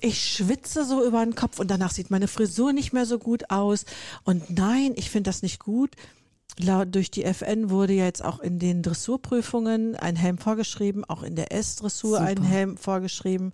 Ich 0.00 0.22
schwitze 0.22 0.84
so 0.84 1.04
über 1.04 1.24
den 1.24 1.34
Kopf 1.34 1.58
und 1.58 1.70
danach 1.70 1.90
sieht 1.90 2.10
meine 2.10 2.28
Frisur 2.28 2.72
nicht 2.72 2.92
mehr 2.92 3.06
so 3.06 3.18
gut 3.18 3.50
aus. 3.50 3.84
Und 4.24 4.50
nein, 4.50 4.92
ich 4.96 5.10
finde 5.10 5.28
das 5.28 5.42
nicht 5.42 5.58
gut. 5.58 5.96
Durch 6.90 7.10
die 7.10 7.24
FN 7.24 7.70
wurde 7.70 7.92
ja 7.92 8.04
jetzt 8.04 8.24
auch 8.24 8.40
in 8.40 8.58
den 8.58 8.82
Dressurprüfungen 8.82 9.94
ein 9.94 10.16
Helm 10.16 10.38
vorgeschrieben, 10.38 11.04
auch 11.04 11.22
in 11.22 11.36
der 11.36 11.52
S-Dressur 11.52 12.20
ein 12.20 12.42
Helm 12.42 12.76
vorgeschrieben. 12.76 13.52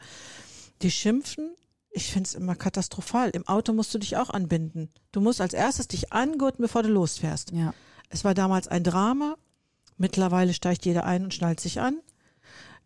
Die 0.80 0.90
schimpfen, 0.90 1.50
ich 1.94 2.12
finde 2.12 2.26
es 2.26 2.34
immer 2.34 2.56
katastrophal. 2.56 3.30
Im 3.30 3.46
Auto 3.46 3.72
musst 3.72 3.94
du 3.94 3.98
dich 3.98 4.16
auch 4.16 4.30
anbinden. 4.30 4.90
Du 5.12 5.20
musst 5.20 5.40
als 5.40 5.54
erstes 5.54 5.86
dich 5.86 6.12
angurten, 6.12 6.60
bevor 6.60 6.82
du 6.82 6.88
losfährst. 6.88 7.52
Ja. 7.52 7.72
Es 8.10 8.24
war 8.24 8.34
damals 8.34 8.66
ein 8.68 8.82
Drama. 8.82 9.36
Mittlerweile 9.96 10.52
steigt 10.54 10.84
jeder 10.84 11.04
ein 11.04 11.22
und 11.22 11.32
schnallt 11.32 11.60
sich 11.60 11.80
an. 11.80 12.00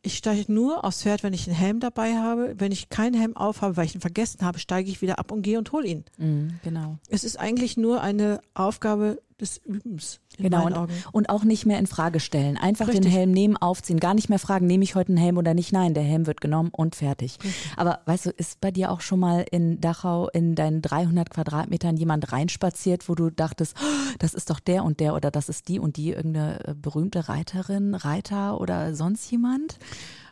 Ich 0.02 0.18
steige 0.18 0.52
nur 0.52 0.84
aufs 0.84 1.02
Pferd, 1.02 1.22
wenn 1.22 1.32
ich 1.32 1.48
einen 1.48 1.56
Helm 1.56 1.80
dabei 1.80 2.16
habe. 2.16 2.54
Wenn 2.58 2.70
ich 2.70 2.90
keinen 2.90 3.14
Helm 3.14 3.34
aufhabe, 3.36 3.78
weil 3.78 3.86
ich 3.86 3.94
ihn 3.94 4.02
vergessen 4.02 4.42
habe, 4.42 4.58
steige 4.58 4.90
ich 4.90 5.00
wieder 5.00 5.18
ab 5.18 5.32
und 5.32 5.42
gehe 5.42 5.58
und 5.58 5.72
hole 5.72 5.88
ihn. 5.88 6.04
Mhm, 6.18 6.60
genau. 6.62 6.98
Es 7.08 7.24
ist 7.24 7.38
eigentlich 7.38 7.78
nur 7.78 8.02
eine 8.02 8.40
Aufgabe 8.52 9.20
des 9.40 9.56
Übens. 9.56 10.20
Genau, 10.38 10.66
und, 10.66 10.90
und 11.12 11.28
auch 11.28 11.44
nicht 11.44 11.66
mehr 11.66 11.78
in 11.78 11.86
Frage 11.86 12.20
stellen. 12.20 12.56
Einfach 12.56 12.86
den 12.86 12.96
Richtig. 12.96 13.12
Helm 13.12 13.32
nehmen, 13.32 13.56
aufziehen. 13.56 14.00
Gar 14.00 14.14
nicht 14.14 14.28
mehr 14.28 14.38
fragen, 14.38 14.66
nehme 14.66 14.84
ich 14.84 14.94
heute 14.94 15.10
einen 15.10 15.18
Helm 15.18 15.36
oder 15.36 15.54
nicht. 15.54 15.72
Nein, 15.72 15.94
der 15.94 16.04
Helm 16.04 16.26
wird 16.26 16.40
genommen 16.40 16.70
und 16.72 16.94
fertig. 16.94 17.38
Aber 17.76 18.00
weißt 18.06 18.26
du, 18.26 18.30
ist 18.30 18.60
bei 18.60 18.70
dir 18.70 18.90
auch 18.90 19.00
schon 19.00 19.20
mal 19.20 19.44
in 19.50 19.80
Dachau 19.80 20.28
in 20.28 20.54
deinen 20.54 20.80
300 20.80 21.30
Quadratmetern 21.30 21.96
jemand 21.96 22.32
reinspaziert, 22.32 23.08
wo 23.08 23.14
du 23.14 23.30
dachtest, 23.30 23.76
"Oh, 23.80 24.14
das 24.18 24.34
ist 24.34 24.50
doch 24.50 24.60
der 24.60 24.84
und 24.84 25.00
der 25.00 25.14
oder 25.14 25.30
das 25.30 25.48
ist 25.48 25.68
die 25.68 25.78
und 25.78 25.96
die, 25.96 26.10
irgendeine 26.10 26.60
äh, 26.66 26.74
berühmte 26.74 27.28
Reiterin, 27.28 27.94
Reiter 27.94 28.60
oder 28.60 28.94
sonst 28.94 29.30
jemand? 29.30 29.78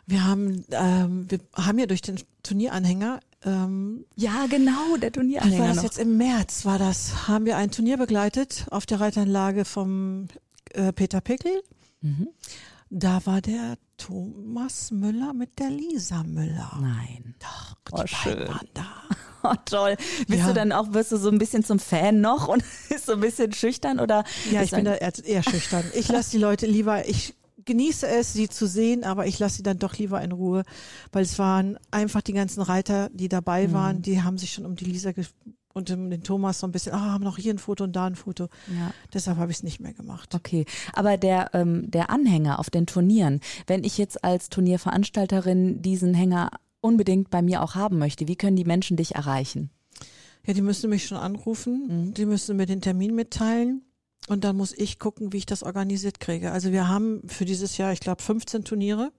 Wir 0.05 0.25
haben, 0.25 0.63
ähm, 0.71 1.25
wir 1.29 1.39
haben 1.53 1.79
ja 1.79 1.85
durch 1.85 2.01
den 2.01 2.17
Turnieranhänger, 2.41 3.19
ähm, 3.43 4.05
Ja, 4.15 4.45
genau, 4.49 4.97
der 4.97 4.97
Ach, 4.97 5.01
war 5.03 5.11
Turnieranhänger 5.11 5.73
das 5.75 5.83
jetzt 5.83 5.99
im 5.99 6.17
März, 6.17 6.65
war 6.65 6.79
das, 6.79 7.27
haben 7.27 7.45
wir 7.45 7.57
ein 7.57 7.71
Turnier 7.71 7.97
begleitet 7.97 8.65
auf 8.71 8.85
der 8.85 8.99
Reitanlage 8.99 9.65
vom 9.65 10.27
äh, 10.73 10.91
Peter 10.93 11.21
Pickel. 11.21 11.61
Mhm. 12.01 12.29
Da 12.89 13.25
war 13.25 13.41
der 13.41 13.77
Thomas 13.97 14.91
Müller 14.91 15.33
mit 15.33 15.59
der 15.59 15.69
Lisa 15.69 16.23
Müller. 16.23 16.71
Nein. 16.79 17.35
Doch, 17.39 17.75
die 17.87 17.91
Oh, 17.91 17.95
beiden 17.97 18.07
schön. 18.07 18.47
waren 18.47 18.67
da. 18.73 18.85
Oh, 19.43 19.53
toll. 19.65 19.95
Bist 20.27 20.39
Ja. 20.39 20.47
du 20.47 20.53
dann 20.55 20.71
auch, 20.73 20.93
wirst 20.93 21.11
du 21.11 21.17
so 21.17 21.29
ein 21.29 21.37
bisschen 21.37 21.63
zum 21.63 21.77
Fan 21.79 22.19
noch 22.19 22.47
und 22.49 22.63
ist 22.89 23.05
so 23.05 23.13
ein 23.13 23.19
bisschen 23.21 23.53
schüchtern 23.53 23.99
oder? 23.99 24.23
Ja, 24.51 24.63
ich 24.63 24.71
bin 24.71 24.83
da 24.83 24.95
eher 24.95 25.43
schüchtern. 25.43 25.85
Ich 25.93 26.09
lasse 26.09 26.31
die 26.31 26.39
Leute 26.39 26.65
lieber, 26.65 27.07
ich 27.07 27.35
genieße 27.67 28.07
es, 28.07 28.33
sie 28.33 28.49
zu 28.49 28.65
sehen, 28.67 29.03
aber 29.03 29.27
ich 29.27 29.37
lasse 29.37 29.57
sie 29.57 29.63
dann 29.63 29.77
doch 29.77 29.95
lieber 29.97 30.19
in 30.23 30.31
Ruhe, 30.31 30.63
weil 31.11 31.21
es 31.23 31.37
waren 31.37 31.77
einfach 31.91 32.23
die 32.23 32.33
ganzen 32.33 32.61
Reiter, 32.61 33.09
die 33.13 33.25
Mhm. 33.25 33.29
dabei 33.29 33.71
waren, 33.71 34.01
die 34.01 34.23
haben 34.23 34.39
sich 34.39 34.51
schon 34.53 34.65
um 34.65 34.75
die 34.75 34.85
Lisa 34.85 35.11
und 35.73 35.91
um 35.91 36.09
den 36.09 36.23
Thomas 36.23 36.59
so 36.59 36.65
ein 36.65 36.71
bisschen, 36.71 36.93
ah, 36.93 37.11
haben 37.13 37.23
noch 37.23 37.37
hier 37.37 37.53
ein 37.53 37.59
Foto 37.59 37.83
und 37.83 37.95
da 37.95 38.07
ein 38.07 38.15
Foto. 38.15 38.45
Ja. 38.75 38.91
Deshalb 39.13 39.37
habe 39.37 39.51
ich 39.51 39.57
es 39.57 39.63
nicht 39.63 39.79
mehr 39.79 39.93
gemacht. 39.93 40.33
Okay, 40.33 40.65
aber 40.93 41.17
der, 41.17 41.51
ähm, 41.53 41.91
der 41.91 42.09
Anhänger 42.09 42.57
auf 42.57 42.71
den 42.71 42.87
Turnieren, 42.87 43.41
wenn 43.67 43.83
ich 43.83 43.99
jetzt 43.99 44.23
als 44.23 44.49
Turnierveranstalterin 44.49 45.81
diesen 45.83 46.13
Hänger 46.15 46.49
unbedingt 46.81 47.29
bei 47.29 47.41
mir 47.43 47.61
auch 47.61 47.75
haben 47.75 47.99
möchte, 47.99 48.27
wie 48.27 48.35
können 48.35 48.55
die 48.55 48.65
Menschen 48.65 48.97
dich 48.97 49.13
erreichen? 49.15 49.69
Ja, 50.45 50.53
die 50.53 50.61
müssen 50.61 50.89
mich 50.89 51.05
schon 51.05 51.17
anrufen, 51.17 51.87
Mhm. 52.07 52.13
die 52.13 52.25
müssen 52.25 52.55
mir 52.57 52.65
den 52.65 52.81
Termin 52.81 53.13
mitteilen 53.13 53.81
und 54.27 54.43
dann 54.43 54.57
muss 54.57 54.73
ich 54.73 54.99
gucken, 54.99 55.33
wie 55.33 55.37
ich 55.37 55.45
das 55.45 55.63
organisiert 55.63 56.19
kriege. 56.19 56.51
Also 56.51 56.71
wir 56.71 56.87
haben 56.87 57.21
für 57.27 57.45
dieses 57.45 57.77
Jahr, 57.77 57.93
ich 57.93 57.99
glaube, 57.99 58.21
15 58.21 58.63
Turniere 58.65 59.11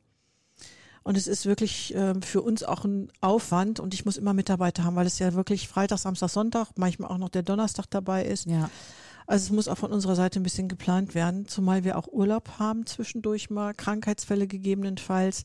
und 1.02 1.16
es 1.16 1.26
ist 1.26 1.46
wirklich 1.46 1.94
ähm, 1.96 2.20
für 2.20 2.42
uns 2.42 2.62
auch 2.62 2.84
ein 2.84 3.10
Aufwand 3.20 3.80
und 3.80 3.94
ich 3.94 4.04
muss 4.04 4.18
immer 4.18 4.34
Mitarbeiter 4.34 4.84
haben, 4.84 4.96
weil 4.96 5.06
es 5.06 5.18
ja 5.18 5.32
wirklich 5.34 5.68
Freitag, 5.68 5.98
Samstag, 5.98 6.28
Sonntag, 6.28 6.68
manchmal 6.76 7.10
auch 7.10 7.18
noch 7.18 7.30
der 7.30 7.42
Donnerstag 7.42 7.86
dabei 7.88 8.24
ist. 8.24 8.46
Ja. 8.46 8.68
Also 9.26 9.44
es 9.44 9.50
muss 9.50 9.68
auch 9.68 9.78
von 9.78 9.92
unserer 9.92 10.16
Seite 10.16 10.40
ein 10.40 10.42
bisschen 10.42 10.68
geplant 10.68 11.14
werden, 11.14 11.46
zumal 11.46 11.84
wir 11.84 11.98
auch 11.98 12.08
Urlaub 12.08 12.58
haben 12.58 12.86
zwischendurch 12.86 13.50
mal, 13.50 13.74
Krankheitsfälle 13.74 14.46
gegebenenfalls. 14.46 15.44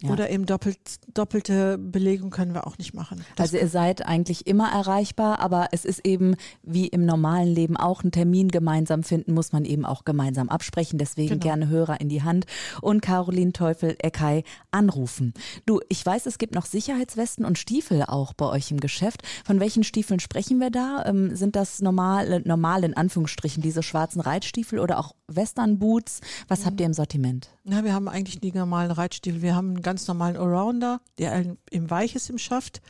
Ja. 0.00 0.10
Oder 0.10 0.30
eben 0.30 0.46
doppelt, 0.46 0.78
doppelte 1.12 1.76
Belegung 1.76 2.30
können 2.30 2.54
wir 2.54 2.68
auch 2.68 2.78
nicht 2.78 2.94
machen. 2.94 3.24
Das 3.34 3.46
Also 3.48 3.56
ihr 3.58 3.68
seid 3.68 4.06
eigentlich 4.06 4.46
immer 4.46 4.70
erreichbar, 4.70 5.40
aber 5.40 5.68
es 5.72 5.84
ist 5.84 6.06
eben 6.06 6.36
wie 6.62 6.86
im 6.86 7.04
normalen 7.04 7.48
Leben 7.52 7.76
auch 7.76 8.04
ein 8.04 8.12
Termin 8.12 8.48
gemeinsam 8.48 9.02
finden, 9.02 9.34
muss 9.34 9.50
man 9.50 9.64
eben 9.64 9.84
auch 9.84 10.04
gemeinsam 10.04 10.48
absprechen. 10.50 10.98
Deswegen 10.98 11.30
Genau. 11.30 11.42
gerne 11.42 11.68
Hörer 11.68 12.00
in 12.00 12.08
die 12.08 12.22
Hand 12.22 12.46
und 12.80 13.00
Caroline 13.00 13.52
Teufel-Eckei 13.52 14.44
anrufen. 14.70 15.34
Du, 15.66 15.80
ich 15.88 16.04
weiß, 16.06 16.26
es 16.26 16.38
gibt 16.38 16.54
noch 16.54 16.66
Sicherheitswesten 16.66 17.44
und 17.44 17.58
Stiefel 17.58 18.04
auch 18.04 18.34
bei 18.34 18.46
euch 18.46 18.70
im 18.70 18.78
Geschäft. 18.78 19.22
Von 19.44 19.58
welchen 19.58 19.82
Stiefeln 19.82 20.20
sprechen 20.20 20.60
wir 20.60 20.70
da? 20.70 21.04
Ähm, 21.06 21.34
sind 21.34 21.56
das 21.56 21.80
normale, 21.80 22.40
normal 22.44 22.84
in 22.84 22.94
Anführungsstrichen, 22.96 23.62
diese 23.64 23.82
schwarzen 23.82 24.20
Reitstiefel 24.20 24.78
oder 24.78 25.00
auch 25.00 25.16
Western-Boots? 25.26 26.20
Was 26.46 26.64
habt 26.64 26.78
ihr 26.80 26.86
im 26.86 26.94
Sortiment? 26.94 27.48
Ja, 27.64 27.84
wir 27.84 27.92
haben 27.94 28.08
eigentlich 28.08 28.40
die 28.40 28.52
normalen 28.52 28.90
Reitstiefel. 28.90 29.42
Wir 29.42 29.54
haben 29.56 29.82
ganz 29.88 30.06
normalen 30.06 30.36
Allrounder, 30.36 31.00
der 31.16 31.56
im 31.70 31.88
Weich 31.88 32.14
ist 32.14 32.28
im 32.28 32.36
Schaft. 32.36 32.82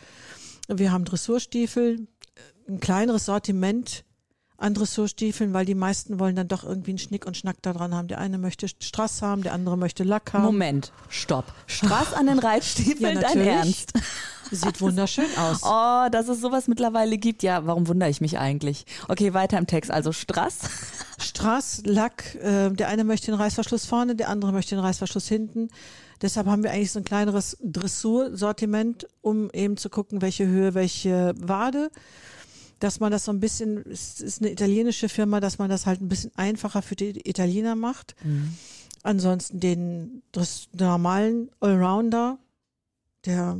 Wir 0.66 0.90
haben 0.90 1.04
Dressurstiefel, 1.04 2.08
ein 2.68 2.80
kleineres 2.80 3.26
Sortiment 3.26 4.04
an 4.58 4.74
Dressurstiefeln, 4.74 5.54
weil 5.54 5.64
die 5.64 5.76
meisten 5.76 6.18
wollen 6.18 6.34
dann 6.34 6.48
doch 6.48 6.64
irgendwie 6.64 6.90
einen 6.90 6.98
Schnick 6.98 7.26
und 7.26 7.36
Schnack 7.36 7.56
da 7.62 7.72
dran 7.72 7.94
haben. 7.94 8.08
Der 8.08 8.18
eine 8.18 8.38
möchte 8.38 8.66
Strass 8.68 9.22
haben, 9.22 9.42
der 9.42 9.52
andere 9.52 9.78
möchte 9.78 10.02
Lack 10.02 10.32
haben. 10.32 10.44
Moment, 10.44 10.92
stopp. 11.08 11.44
Straß 11.68 12.12
an 12.12 12.26
den 12.26 12.40
Reitstiefeln, 12.40 13.14
Ja, 13.20 13.20
dein. 13.20 13.40
Ernst? 13.40 13.92
Sieht 14.50 14.80
wunderschön 14.80 15.26
aus. 15.36 15.60
Oh, 15.62 16.08
dass 16.10 16.26
es 16.28 16.40
sowas 16.40 16.66
mittlerweile 16.68 17.18
gibt. 17.18 17.42
Ja, 17.42 17.66
warum 17.66 17.86
wundere 17.86 18.10
ich 18.10 18.20
mich 18.20 18.38
eigentlich? 18.38 18.84
Okay, 19.06 19.32
weiter 19.32 19.58
im 19.58 19.66
Text. 19.66 19.90
Also 19.90 20.10
Strass. 20.10 20.58
Strass, 21.18 21.82
Lack, 21.84 22.34
äh, 22.36 22.70
der 22.70 22.88
eine 22.88 23.04
möchte 23.04 23.26
den 23.26 23.34
Reißverschluss 23.34 23.86
vorne, 23.86 24.16
der 24.16 24.28
andere 24.28 24.52
möchte 24.52 24.74
den 24.74 24.84
Reißverschluss 24.84 25.28
hinten. 25.28 25.68
Deshalb 26.20 26.48
haben 26.48 26.64
wir 26.64 26.72
eigentlich 26.72 26.90
so 26.90 26.98
ein 26.98 27.04
kleineres 27.04 27.56
Dressursortiment, 27.62 29.06
um 29.20 29.50
eben 29.52 29.76
zu 29.76 29.88
gucken, 29.88 30.20
welche 30.20 30.46
Höhe, 30.46 30.74
welche 30.74 31.34
Wade. 31.36 31.90
Dass 32.80 33.00
man 33.00 33.10
das 33.10 33.24
so 33.24 33.32
ein 33.32 33.40
bisschen, 33.40 33.84
es 33.90 34.20
ist 34.20 34.40
eine 34.40 34.52
italienische 34.52 35.08
Firma, 35.08 35.40
dass 35.40 35.58
man 35.58 35.68
das 35.68 35.84
halt 35.86 36.00
ein 36.00 36.08
bisschen 36.08 36.30
einfacher 36.36 36.80
für 36.82 36.94
die 36.96 37.28
Italiener 37.28 37.74
macht. 37.74 38.14
Ansonsten 39.02 39.60
den 39.60 40.22
normalen 40.72 41.50
Allrounder, 41.60 42.38
der, 43.24 43.58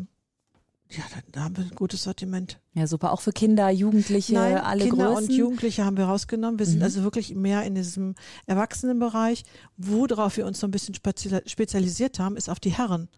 ja, 0.90 1.02
da, 1.32 1.44
haben 1.44 1.56
wir 1.56 1.64
ein 1.64 1.70
gutes 1.74 2.02
Sortiment. 2.04 2.60
Ja, 2.74 2.86
super. 2.86 3.12
Auch 3.12 3.20
für 3.20 3.32
Kinder, 3.32 3.68
Jugendliche, 3.70 4.34
Nein, 4.34 4.56
alle 4.58 4.84
Kinder 4.88 5.06
Größen. 5.14 5.30
und 5.30 5.36
Jugendliche 5.36 5.84
haben 5.84 5.96
wir 5.96 6.04
rausgenommen. 6.06 6.58
Wir 6.58 6.66
sind 6.66 6.78
Mhm. 6.78 6.82
also 6.84 7.02
wirklich 7.02 7.34
mehr 7.34 7.62
in 7.64 7.74
diesem 7.74 8.14
Erwachsenenbereich. 8.46 9.44
Worauf 9.76 10.36
wir 10.36 10.46
uns 10.46 10.60
so 10.60 10.66
ein 10.66 10.70
bisschen 10.70 10.94
spezia- 10.94 11.42
spezialisiert 11.48 12.18
haben, 12.18 12.36
ist 12.36 12.48
auf 12.48 12.60
die 12.60 12.70
Herren. 12.70 13.08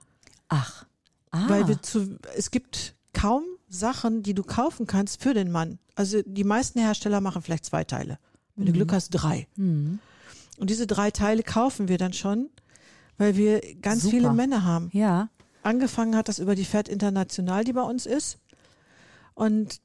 Ach. 0.48 0.86
Ah. 1.30 1.48
Weil 1.48 1.68
wir 1.68 1.80
zu, 1.82 2.18
es 2.36 2.50
gibt 2.50 2.94
kaum 3.12 3.44
Sachen, 3.70 4.22
die 4.22 4.34
du 4.34 4.42
kaufen 4.42 4.86
kannst 4.86 5.22
für 5.22 5.32
den 5.32 5.50
Mann. 5.50 5.78
Also 5.94 6.20
die 6.26 6.44
meisten 6.44 6.80
Hersteller 6.80 7.20
machen 7.20 7.40
vielleicht 7.40 7.64
zwei 7.64 7.84
Teile. 7.84 8.18
Wenn 8.56 8.66
du 8.66 8.72
Glück 8.72 8.92
hast, 8.92 9.10
drei. 9.10 9.46
Hm. 9.56 10.00
Und 10.58 10.68
diese 10.68 10.86
drei 10.86 11.10
Teile 11.10 11.42
kaufen 11.42 11.88
wir 11.88 11.96
dann 11.96 12.12
schon, 12.12 12.50
weil 13.16 13.36
wir 13.36 13.60
ganz 13.80 14.02
Super. 14.02 14.16
viele 14.16 14.32
Männer 14.32 14.64
haben. 14.64 14.90
Ja. 14.92 15.30
Angefangen 15.62 16.16
hat 16.16 16.28
das 16.28 16.38
über 16.38 16.54
die 16.54 16.64
Pferd 16.64 16.88
International, 16.88 17.64
die 17.64 17.72
bei 17.72 17.82
uns 17.82 18.04
ist. 18.04 18.38
Und 19.34 19.80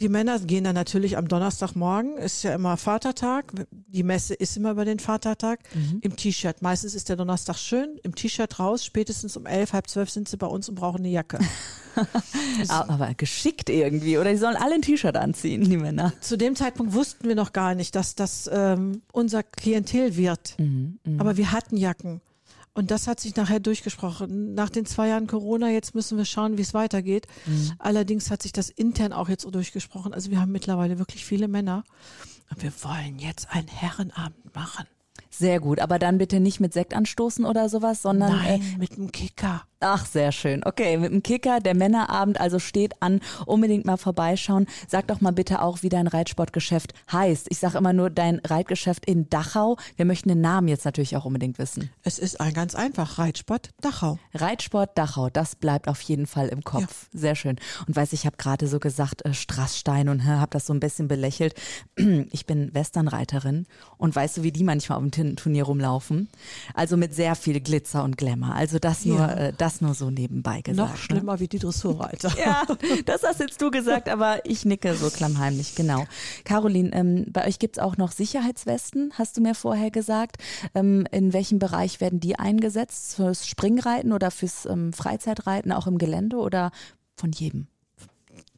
die 0.00 0.08
Männer 0.08 0.38
gehen 0.38 0.64
dann 0.64 0.74
natürlich 0.74 1.16
am 1.16 1.26
Donnerstagmorgen, 1.26 2.18
ist 2.18 2.44
ja 2.44 2.54
immer 2.54 2.76
Vatertag. 2.76 3.52
Die 3.70 4.04
Messe 4.04 4.34
ist 4.34 4.56
immer 4.56 4.70
über 4.70 4.84
den 4.84 5.00
Vatertag. 5.00 5.60
Im 6.02 6.14
T-Shirt. 6.14 6.62
Meistens 6.62 6.94
ist 6.94 7.08
der 7.08 7.16
Donnerstag 7.16 7.56
schön. 7.56 7.98
Im 8.04 8.14
T-Shirt 8.14 8.58
raus. 8.60 8.84
Spätestens 8.84 9.36
um 9.36 9.46
elf, 9.46 9.72
halb 9.72 9.88
zwölf 9.88 10.08
sind 10.10 10.28
sie 10.28 10.36
bei 10.36 10.46
uns 10.46 10.68
und 10.68 10.76
brauchen 10.76 10.98
eine 10.98 11.08
Jacke. 11.08 11.38
Aber 12.68 13.12
geschickt 13.14 13.70
irgendwie. 13.70 14.18
Oder 14.18 14.30
die 14.30 14.36
sollen 14.36 14.56
alle 14.56 14.76
ein 14.76 14.82
T-Shirt 14.82 15.16
anziehen, 15.16 15.64
die 15.68 15.76
Männer. 15.76 16.12
Zu 16.20 16.38
dem 16.38 16.54
Zeitpunkt 16.54 16.92
wussten 16.92 17.26
wir 17.26 17.34
noch 17.34 17.52
gar 17.52 17.74
nicht, 17.74 17.96
dass 17.96 18.14
das 18.14 18.48
ähm, 18.52 19.02
unser 19.12 19.42
Klientel 19.42 20.16
wird. 20.16 20.54
Aber 21.18 21.36
wir 21.36 21.50
hatten 21.50 21.76
Jacken. 21.76 22.20
Und 22.78 22.92
das 22.92 23.08
hat 23.08 23.18
sich 23.18 23.34
nachher 23.34 23.58
durchgesprochen. 23.58 24.54
Nach 24.54 24.70
den 24.70 24.86
zwei 24.86 25.08
Jahren 25.08 25.26
Corona, 25.26 25.68
jetzt 25.68 25.96
müssen 25.96 26.16
wir 26.16 26.24
schauen, 26.24 26.58
wie 26.58 26.62
es 26.62 26.74
weitergeht. 26.74 27.26
Allerdings 27.80 28.30
hat 28.30 28.40
sich 28.40 28.52
das 28.52 28.70
intern 28.70 29.12
auch 29.12 29.28
jetzt 29.28 29.42
so 29.42 29.50
durchgesprochen. 29.50 30.14
Also 30.14 30.30
wir 30.30 30.40
haben 30.40 30.52
mittlerweile 30.52 31.00
wirklich 31.00 31.24
viele 31.24 31.48
Männer. 31.48 31.82
Und 32.50 32.62
wir 32.62 32.72
wollen 32.84 33.18
jetzt 33.18 33.50
einen 33.50 33.66
Herrenabend 33.66 34.54
machen. 34.54 34.86
Sehr 35.38 35.60
gut. 35.60 35.78
Aber 35.78 35.98
dann 35.98 36.18
bitte 36.18 36.40
nicht 36.40 36.58
mit 36.58 36.72
Sekt 36.72 36.94
anstoßen 36.94 37.44
oder 37.44 37.68
sowas, 37.68 38.02
sondern. 38.02 38.32
Äh, 38.32 38.58
Nein, 38.58 38.76
mit 38.78 38.92
einem 38.92 39.12
Kicker. 39.12 39.62
Ach, 39.80 40.04
sehr 40.06 40.32
schön. 40.32 40.62
Okay, 40.64 40.96
mit 40.96 41.12
dem 41.12 41.22
Kicker, 41.22 41.60
der 41.60 41.76
Männerabend 41.76 42.40
also 42.40 42.58
steht 42.58 43.00
an. 43.00 43.20
Unbedingt 43.46 43.84
mal 43.84 43.96
vorbeischauen. 43.96 44.66
Sag 44.88 45.06
doch 45.06 45.20
mal 45.20 45.30
bitte 45.30 45.62
auch, 45.62 45.82
wie 45.82 45.88
dein 45.88 46.08
Reitsportgeschäft 46.08 46.94
heißt. 47.12 47.46
Ich 47.50 47.58
sage 47.58 47.78
immer 47.78 47.92
nur 47.92 48.10
dein 48.10 48.40
Reitgeschäft 48.40 49.06
in 49.06 49.30
Dachau. 49.30 49.76
Wir 49.94 50.04
möchten 50.04 50.28
den 50.28 50.40
Namen 50.40 50.66
jetzt 50.66 50.84
natürlich 50.84 51.16
auch 51.16 51.24
unbedingt 51.24 51.58
wissen. 51.58 51.90
Es 52.02 52.18
ist 52.18 52.40
ein 52.40 52.54
ganz 52.54 52.74
einfach. 52.74 53.18
Reitsport 53.18 53.70
Dachau. 53.80 54.18
Reitsport 54.34 54.98
Dachau, 54.98 55.30
das 55.30 55.54
bleibt 55.54 55.86
auf 55.86 56.00
jeden 56.02 56.26
Fall 56.26 56.48
im 56.48 56.64
Kopf. 56.64 57.06
Sehr 57.12 57.36
schön. 57.36 57.56
Und 57.86 57.94
weiß, 57.94 58.12
ich 58.14 58.26
habe 58.26 58.36
gerade 58.36 58.66
so 58.66 58.80
gesagt, 58.80 59.24
äh, 59.24 59.32
Strassstein 59.32 60.08
und 60.08 60.24
habe 60.24 60.50
das 60.50 60.66
so 60.66 60.74
ein 60.74 60.80
bisschen 60.80 61.06
belächelt. 61.06 61.54
Ich 62.30 62.46
bin 62.46 62.74
Westernreiterin 62.74 63.66
und 63.96 64.14
weißt 64.14 64.38
du, 64.38 64.42
wie 64.42 64.52
die 64.52 64.64
manchmal 64.64 64.98
auf 64.98 65.02
dem 65.02 65.10
Badminton-Turnier 65.28 65.64
rumlaufen. 65.64 66.28
Also 66.74 66.96
mit 66.96 67.14
sehr 67.14 67.34
viel 67.34 67.60
Glitzer 67.60 68.04
und 68.04 68.16
Glamour. 68.16 68.54
Also 68.54 68.78
das 68.78 69.04
nur, 69.04 69.18
Ja. 69.18 69.32
äh, 69.34 69.52
das 69.56 69.80
nur 69.80 69.94
so 69.94 70.10
nebenbei 70.10 70.62
gesagt. 70.62 70.88
Noch 70.88 70.94
ne? 70.94 70.98
schlimmer 70.98 71.40
wie 71.40 71.48
die 71.48 71.58
Dressurreiter. 71.58 72.32
Ja, 72.38 72.62
das 73.04 73.22
hast 73.24 73.40
jetzt 73.40 73.60
du 73.60 73.70
gesagt, 73.70 74.08
aber 74.08 74.46
ich 74.46 74.64
nicke 74.64 74.94
so 74.94 75.10
klammheimlich, 75.10 75.74
genau. 75.74 76.06
Caroline, 76.44 76.90
ähm, 76.92 77.26
bei 77.28 77.46
euch 77.46 77.58
gibt's 77.58 77.78
auch 77.78 77.96
noch 77.96 78.12
Sicherheitswesten, 78.12 79.12
hast 79.18 79.36
du 79.36 79.40
mir 79.40 79.54
vorher 79.54 79.90
gesagt. 79.90 80.36
Ähm, 80.74 81.06
in 81.10 81.32
welchem 81.32 81.58
Bereich 81.58 82.00
werden 82.00 82.20
die 82.20 82.38
eingesetzt? 82.38 83.16
Fürs 83.16 83.46
Springreiten 83.46 84.12
oder 84.12 84.30
fürs 84.30 84.66
ähm, 84.66 84.92
Freizeitreiten, 84.92 85.72
auch 85.72 85.86
im 85.86 85.98
Gelände 85.98 86.36
oder 86.36 86.70
von 87.16 87.32
jedem? 87.32 87.66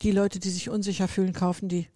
Die 0.03 0.11
Leute, 0.13 0.39
die 0.39 0.51
sich 0.51 0.69
unsicher 0.69 1.09
fühlen, 1.09 1.33
kaufen 1.33 1.69
die. 1.69 1.89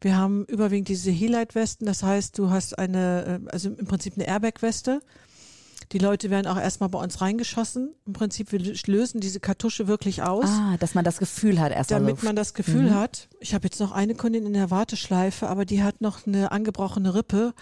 Wir 0.00 0.16
haben 0.16 0.44
überwiegend 0.46 0.88
diese 0.88 1.10
Helite-Westen, 1.10 1.86
das 1.86 2.02
heißt, 2.02 2.38
du 2.38 2.50
hast 2.50 2.78
eine, 2.78 3.40
äh, 3.46 3.50
also 3.50 3.70
im 3.70 3.86
Prinzip 3.86 4.14
eine 4.16 4.26
Airbag-Weste. 4.26 5.00
Die 5.92 5.98
Leute 5.98 6.30
werden 6.30 6.48
auch 6.48 6.56
erstmal 6.58 6.88
bei 6.88 6.98
uns 6.98 7.20
reingeschossen. 7.20 7.94
Im 8.06 8.12
Prinzip, 8.12 8.50
wir 8.50 8.58
lösen 8.86 9.20
diese 9.20 9.38
Kartusche 9.38 9.86
wirklich 9.86 10.22
aus. 10.22 10.46
Ah, 10.48 10.76
dass 10.80 10.94
man 10.94 11.04
das 11.04 11.18
Gefühl 11.18 11.60
hat 11.60 11.70
erst 11.70 11.92
damit 11.92 12.24
man 12.24 12.34
das 12.34 12.54
Gefühl 12.54 12.90
Mhm. 12.90 12.94
hat, 12.94 13.28
ich 13.38 13.54
habe 13.54 13.64
jetzt 13.68 13.78
noch 13.78 13.92
eine 13.92 14.14
Kundin 14.16 14.46
in 14.46 14.52
der 14.54 14.70
Warteschleife, 14.72 15.46
aber 15.48 15.64
die 15.64 15.84
hat 15.84 16.00
noch 16.00 16.26
eine 16.26 16.50
angebrochene 16.50 17.14
Rippe. 17.14 17.54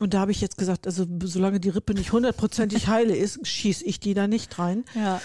Und 0.00 0.12
da 0.14 0.20
habe 0.20 0.32
ich 0.32 0.40
jetzt 0.40 0.58
gesagt, 0.58 0.86
also 0.88 1.06
solange 1.24 1.60
die 1.60 1.68
Rippe 1.68 1.94
nicht 1.94 2.10
hundertprozentig 2.12 2.86
heile 2.88 3.16
ist, 3.16 3.46
schieße 3.46 3.84
ich 3.84 4.00
die 4.00 4.14
da 4.14 4.26
nicht 4.26 4.58
rein. 4.58 4.84
ja. 4.94 5.20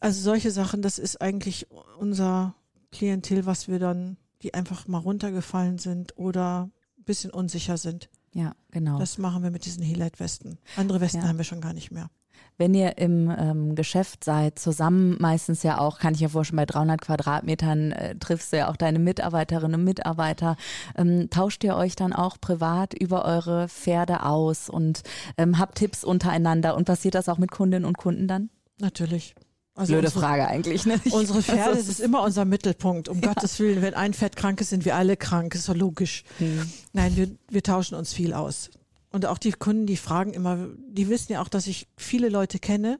Also 0.00 0.20
solche 0.20 0.52
Sachen, 0.52 0.80
das 0.80 1.00
ist 1.00 1.20
eigentlich 1.20 1.66
unser 1.98 2.54
Klientel, 2.92 3.46
was 3.46 3.66
wir 3.66 3.80
dann, 3.80 4.16
die 4.42 4.54
einfach 4.54 4.86
mal 4.88 4.98
runtergefallen 4.98 5.78
sind 5.78 6.16
oder 6.16 6.70
ein 6.98 7.04
bisschen 7.04 7.30
unsicher 7.30 7.76
sind. 7.76 8.08
ja, 8.32 8.52
genau. 8.70 8.98
Das 8.98 9.18
machen 9.18 9.42
wir 9.42 9.50
mit 9.50 9.64
diesen 9.64 9.82
Helite-Westen. 9.82 10.58
Andere 10.76 11.00
Westen 11.00 11.22
Ja. 11.22 11.28
haben 11.28 11.38
wir 11.38 11.44
schon 11.44 11.60
gar 11.60 11.72
nicht 11.72 11.90
mehr. 11.90 12.10
Wenn 12.56 12.74
ihr 12.74 12.98
im 12.98 13.30
ähm, 13.36 13.74
Geschäft 13.76 14.24
seid, 14.24 14.58
zusammen 14.58 15.16
meistens 15.20 15.62
ja 15.62 15.78
auch, 15.78 15.98
kann 16.00 16.14
ich 16.14 16.20
mir 16.20 16.28
vorstellen, 16.28 16.56
bei 16.56 16.66
300 16.66 17.00
Quadratmetern 17.00 17.92
äh, 17.92 18.16
triffst 18.16 18.52
du 18.52 18.56
ja 18.58 18.68
auch 18.68 18.76
deine 18.76 18.98
Mitarbeiterinnen 18.98 19.76
und 19.80 19.84
Mitarbeiter. 19.84 20.56
Ähm, 20.96 21.30
tauscht 21.30 21.62
ihr 21.62 21.76
euch 21.76 21.94
dann 21.94 22.12
auch 22.12 22.40
privat 22.40 22.94
über 22.94 23.24
eure 23.24 23.68
Pferde 23.68 24.24
aus 24.24 24.68
und 24.68 25.02
ähm, 25.36 25.58
habt 25.58 25.78
Tipps 25.78 26.02
untereinander 26.04 26.76
und 26.76 26.84
passiert 26.84 27.14
das 27.14 27.28
auch 27.28 27.38
mit 27.38 27.50
Kundinnen 27.52 27.84
und 27.84 27.96
Kunden 27.96 28.26
dann? 28.26 28.50
Natürlich. 28.80 29.34
Also 29.78 29.92
Blöde 29.92 30.08
unsere, 30.08 30.20
Frage 30.24 30.48
eigentlich. 30.48 30.86
Ne? 30.86 31.00
Ich- 31.04 31.12
Unsere 31.12 31.42
Pferde, 31.42 31.62
Also, 31.62 31.76
das 31.78 31.88
ist 31.88 32.00
immer 32.00 32.22
unser 32.22 32.44
Mittelpunkt. 32.44 33.08
Um 33.08 33.20
Gottes 33.22 33.58
Willen, 33.60 33.80
wenn 33.82 33.94
ein 33.94 34.12
Pferd 34.14 34.36
krank 34.36 34.60
ist, 34.60 34.70
sind 34.70 34.84
wir 34.84 34.96
alle 34.96 35.16
krank. 35.16 35.54
Ist 35.54 35.68
doch 35.68 35.76
logisch. 35.76 36.24
Hm. 36.38 36.70
Nein, 36.92 37.16
wir, 37.16 37.30
wir 37.48 37.62
tauschen 37.62 37.94
uns 37.94 38.12
viel 38.12 38.32
aus. 38.32 38.70
Und 39.10 39.24
auch 39.26 39.38
die 39.38 39.52
Kunden, 39.52 39.86
die 39.86 39.96
fragen 39.96 40.34
immer, 40.34 40.68
die 40.88 41.08
wissen 41.08 41.32
ja 41.32 41.40
auch, 41.42 41.48
dass 41.48 41.66
ich 41.66 41.86
viele 41.96 42.28
Leute 42.28 42.58
kenne. 42.58 42.98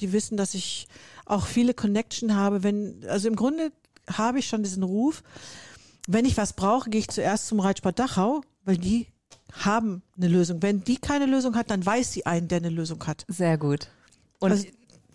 Die 0.00 0.12
wissen, 0.12 0.36
dass 0.36 0.54
ich 0.54 0.86
auch 1.24 1.46
viele 1.46 1.74
Connection 1.74 2.36
habe. 2.36 2.62
Wenn, 2.62 3.04
also 3.08 3.26
im 3.26 3.34
Grunde 3.34 3.72
habe 4.12 4.38
ich 4.38 4.46
schon 4.46 4.62
diesen 4.62 4.82
Ruf, 4.84 5.22
wenn 6.06 6.24
ich 6.24 6.36
was 6.36 6.52
brauche, 6.52 6.88
gehe 6.90 7.00
ich 7.00 7.08
zuerst 7.08 7.48
zum 7.48 7.58
Reitsport 7.60 7.98
Dachau, 7.98 8.42
weil 8.64 8.76
die 8.78 9.06
haben 9.52 10.02
eine 10.16 10.28
Lösung. 10.28 10.62
Wenn 10.62 10.84
die 10.84 10.96
keine 10.98 11.26
Lösung 11.26 11.56
hat, 11.56 11.70
dann 11.70 11.84
weiß 11.84 12.12
sie 12.12 12.26
einen, 12.26 12.48
der 12.48 12.58
eine 12.58 12.68
Lösung 12.70 13.04
hat. 13.06 13.24
Sehr 13.28 13.58
gut. 13.58 13.88
Und 14.38 14.52
Also, 14.52 14.66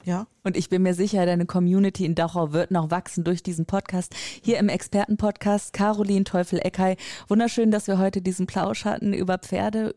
ja. 0.05 0.27
Und 0.43 0.57
ich 0.57 0.69
bin 0.69 0.81
mir 0.81 0.93
sicher, 0.93 1.25
deine 1.25 1.45
Community 1.45 2.05
in 2.05 2.15
Dachau 2.15 2.51
wird 2.51 2.71
noch 2.71 2.91
wachsen 2.91 3.23
durch 3.23 3.43
diesen 3.43 3.65
Podcast. 3.65 4.13
Hier 4.41 4.59
im 4.59 4.69
Expertenpodcast 4.69 5.73
Caroline 5.73 6.25
Teufel-Eckei. 6.25 6.97
Wunderschön, 7.27 7.71
dass 7.71 7.87
wir 7.87 7.97
heute 7.97 8.21
diesen 8.21 8.45
Plausch 8.45 8.85
hatten 8.85 9.13
über 9.13 9.37
Pferde 9.37 9.93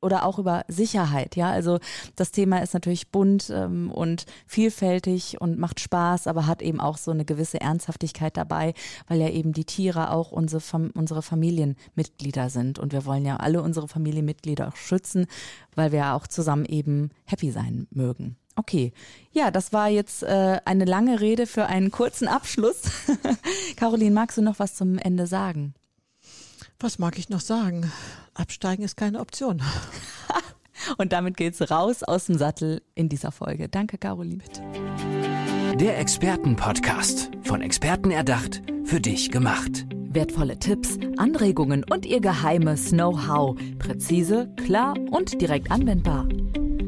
oder, 0.00 0.24
auch 0.24 0.38
über 0.38 0.64
Sicherheit. 0.68 1.34
Ja, 1.34 1.50
also 1.50 1.78
das 2.14 2.30
Thema 2.30 2.58
ist 2.58 2.74
natürlich 2.74 3.10
bunt 3.10 3.50
ähm, 3.50 3.90
und 3.90 4.26
vielfältig 4.46 5.40
und 5.40 5.58
macht 5.58 5.80
Spaß, 5.80 6.26
aber 6.26 6.46
hat 6.46 6.62
eben 6.62 6.80
auch 6.80 6.96
so 6.96 7.10
eine 7.10 7.24
gewisse 7.24 7.60
Ernsthaftigkeit 7.60 8.36
dabei, 8.36 8.74
weil 9.08 9.20
ja 9.20 9.30
eben 9.30 9.52
die 9.52 9.64
Tiere 9.64 10.12
auch 10.12 10.30
unsere, 10.30 10.62
unsere 10.94 11.22
Familienmitglieder 11.22 12.50
sind. 12.50 12.78
Und 12.78 12.92
wir 12.92 13.04
wollen 13.04 13.24
ja 13.24 13.38
alle 13.38 13.62
unsere 13.62 13.88
Familienmitglieder 13.88 14.68
auch 14.68 14.76
schützen, 14.76 15.26
weil 15.74 15.90
wir 15.90 16.00
ja 16.00 16.14
auch 16.14 16.26
zusammen 16.26 16.66
eben 16.66 17.10
happy 17.24 17.50
sein 17.50 17.88
mögen. 17.90 18.36
Okay, 18.56 18.92
ja, 19.32 19.50
das 19.50 19.72
war 19.72 19.88
jetzt 19.88 20.22
äh, 20.22 20.60
eine 20.64 20.86
lange 20.86 21.20
Rede 21.20 21.46
für 21.46 21.66
einen 21.66 21.90
kurzen 21.90 22.26
Abschluss. 22.26 22.82
Caroline, 23.76 24.12
magst 24.14 24.38
du 24.38 24.42
noch 24.42 24.58
was 24.58 24.74
zum 24.74 24.98
Ende 24.98 25.26
sagen? 25.26 25.74
Was 26.80 26.98
mag 26.98 27.18
ich 27.18 27.28
noch 27.28 27.40
sagen? 27.40 27.92
Absteigen 28.34 28.82
ist 28.82 28.96
keine 28.96 29.20
Option. 29.20 29.62
Und 30.98 31.12
damit 31.12 31.36
geht's 31.36 31.70
raus 31.70 32.02
aus 32.02 32.26
dem 32.26 32.38
Sattel 32.38 32.82
in 32.94 33.08
dieser 33.08 33.32
Folge. 33.32 33.68
Danke, 33.68 33.98
Caroline. 33.98 34.38
Bitte. 34.38 34.62
Der 35.76 35.98
Expertenpodcast. 35.98 37.30
Von 37.44 37.60
Experten 37.60 38.10
erdacht, 38.10 38.62
für 38.84 39.00
dich 39.00 39.30
gemacht. 39.30 39.86
Wertvolle 39.90 40.58
Tipps, 40.58 40.98
Anregungen 41.18 41.84
und 41.84 42.06
ihr 42.06 42.20
geheimes 42.20 42.90
Know-how. 42.90 43.56
Präzise, 43.78 44.50
klar 44.64 44.94
und 45.10 45.40
direkt 45.40 45.70
anwendbar. 45.70 46.26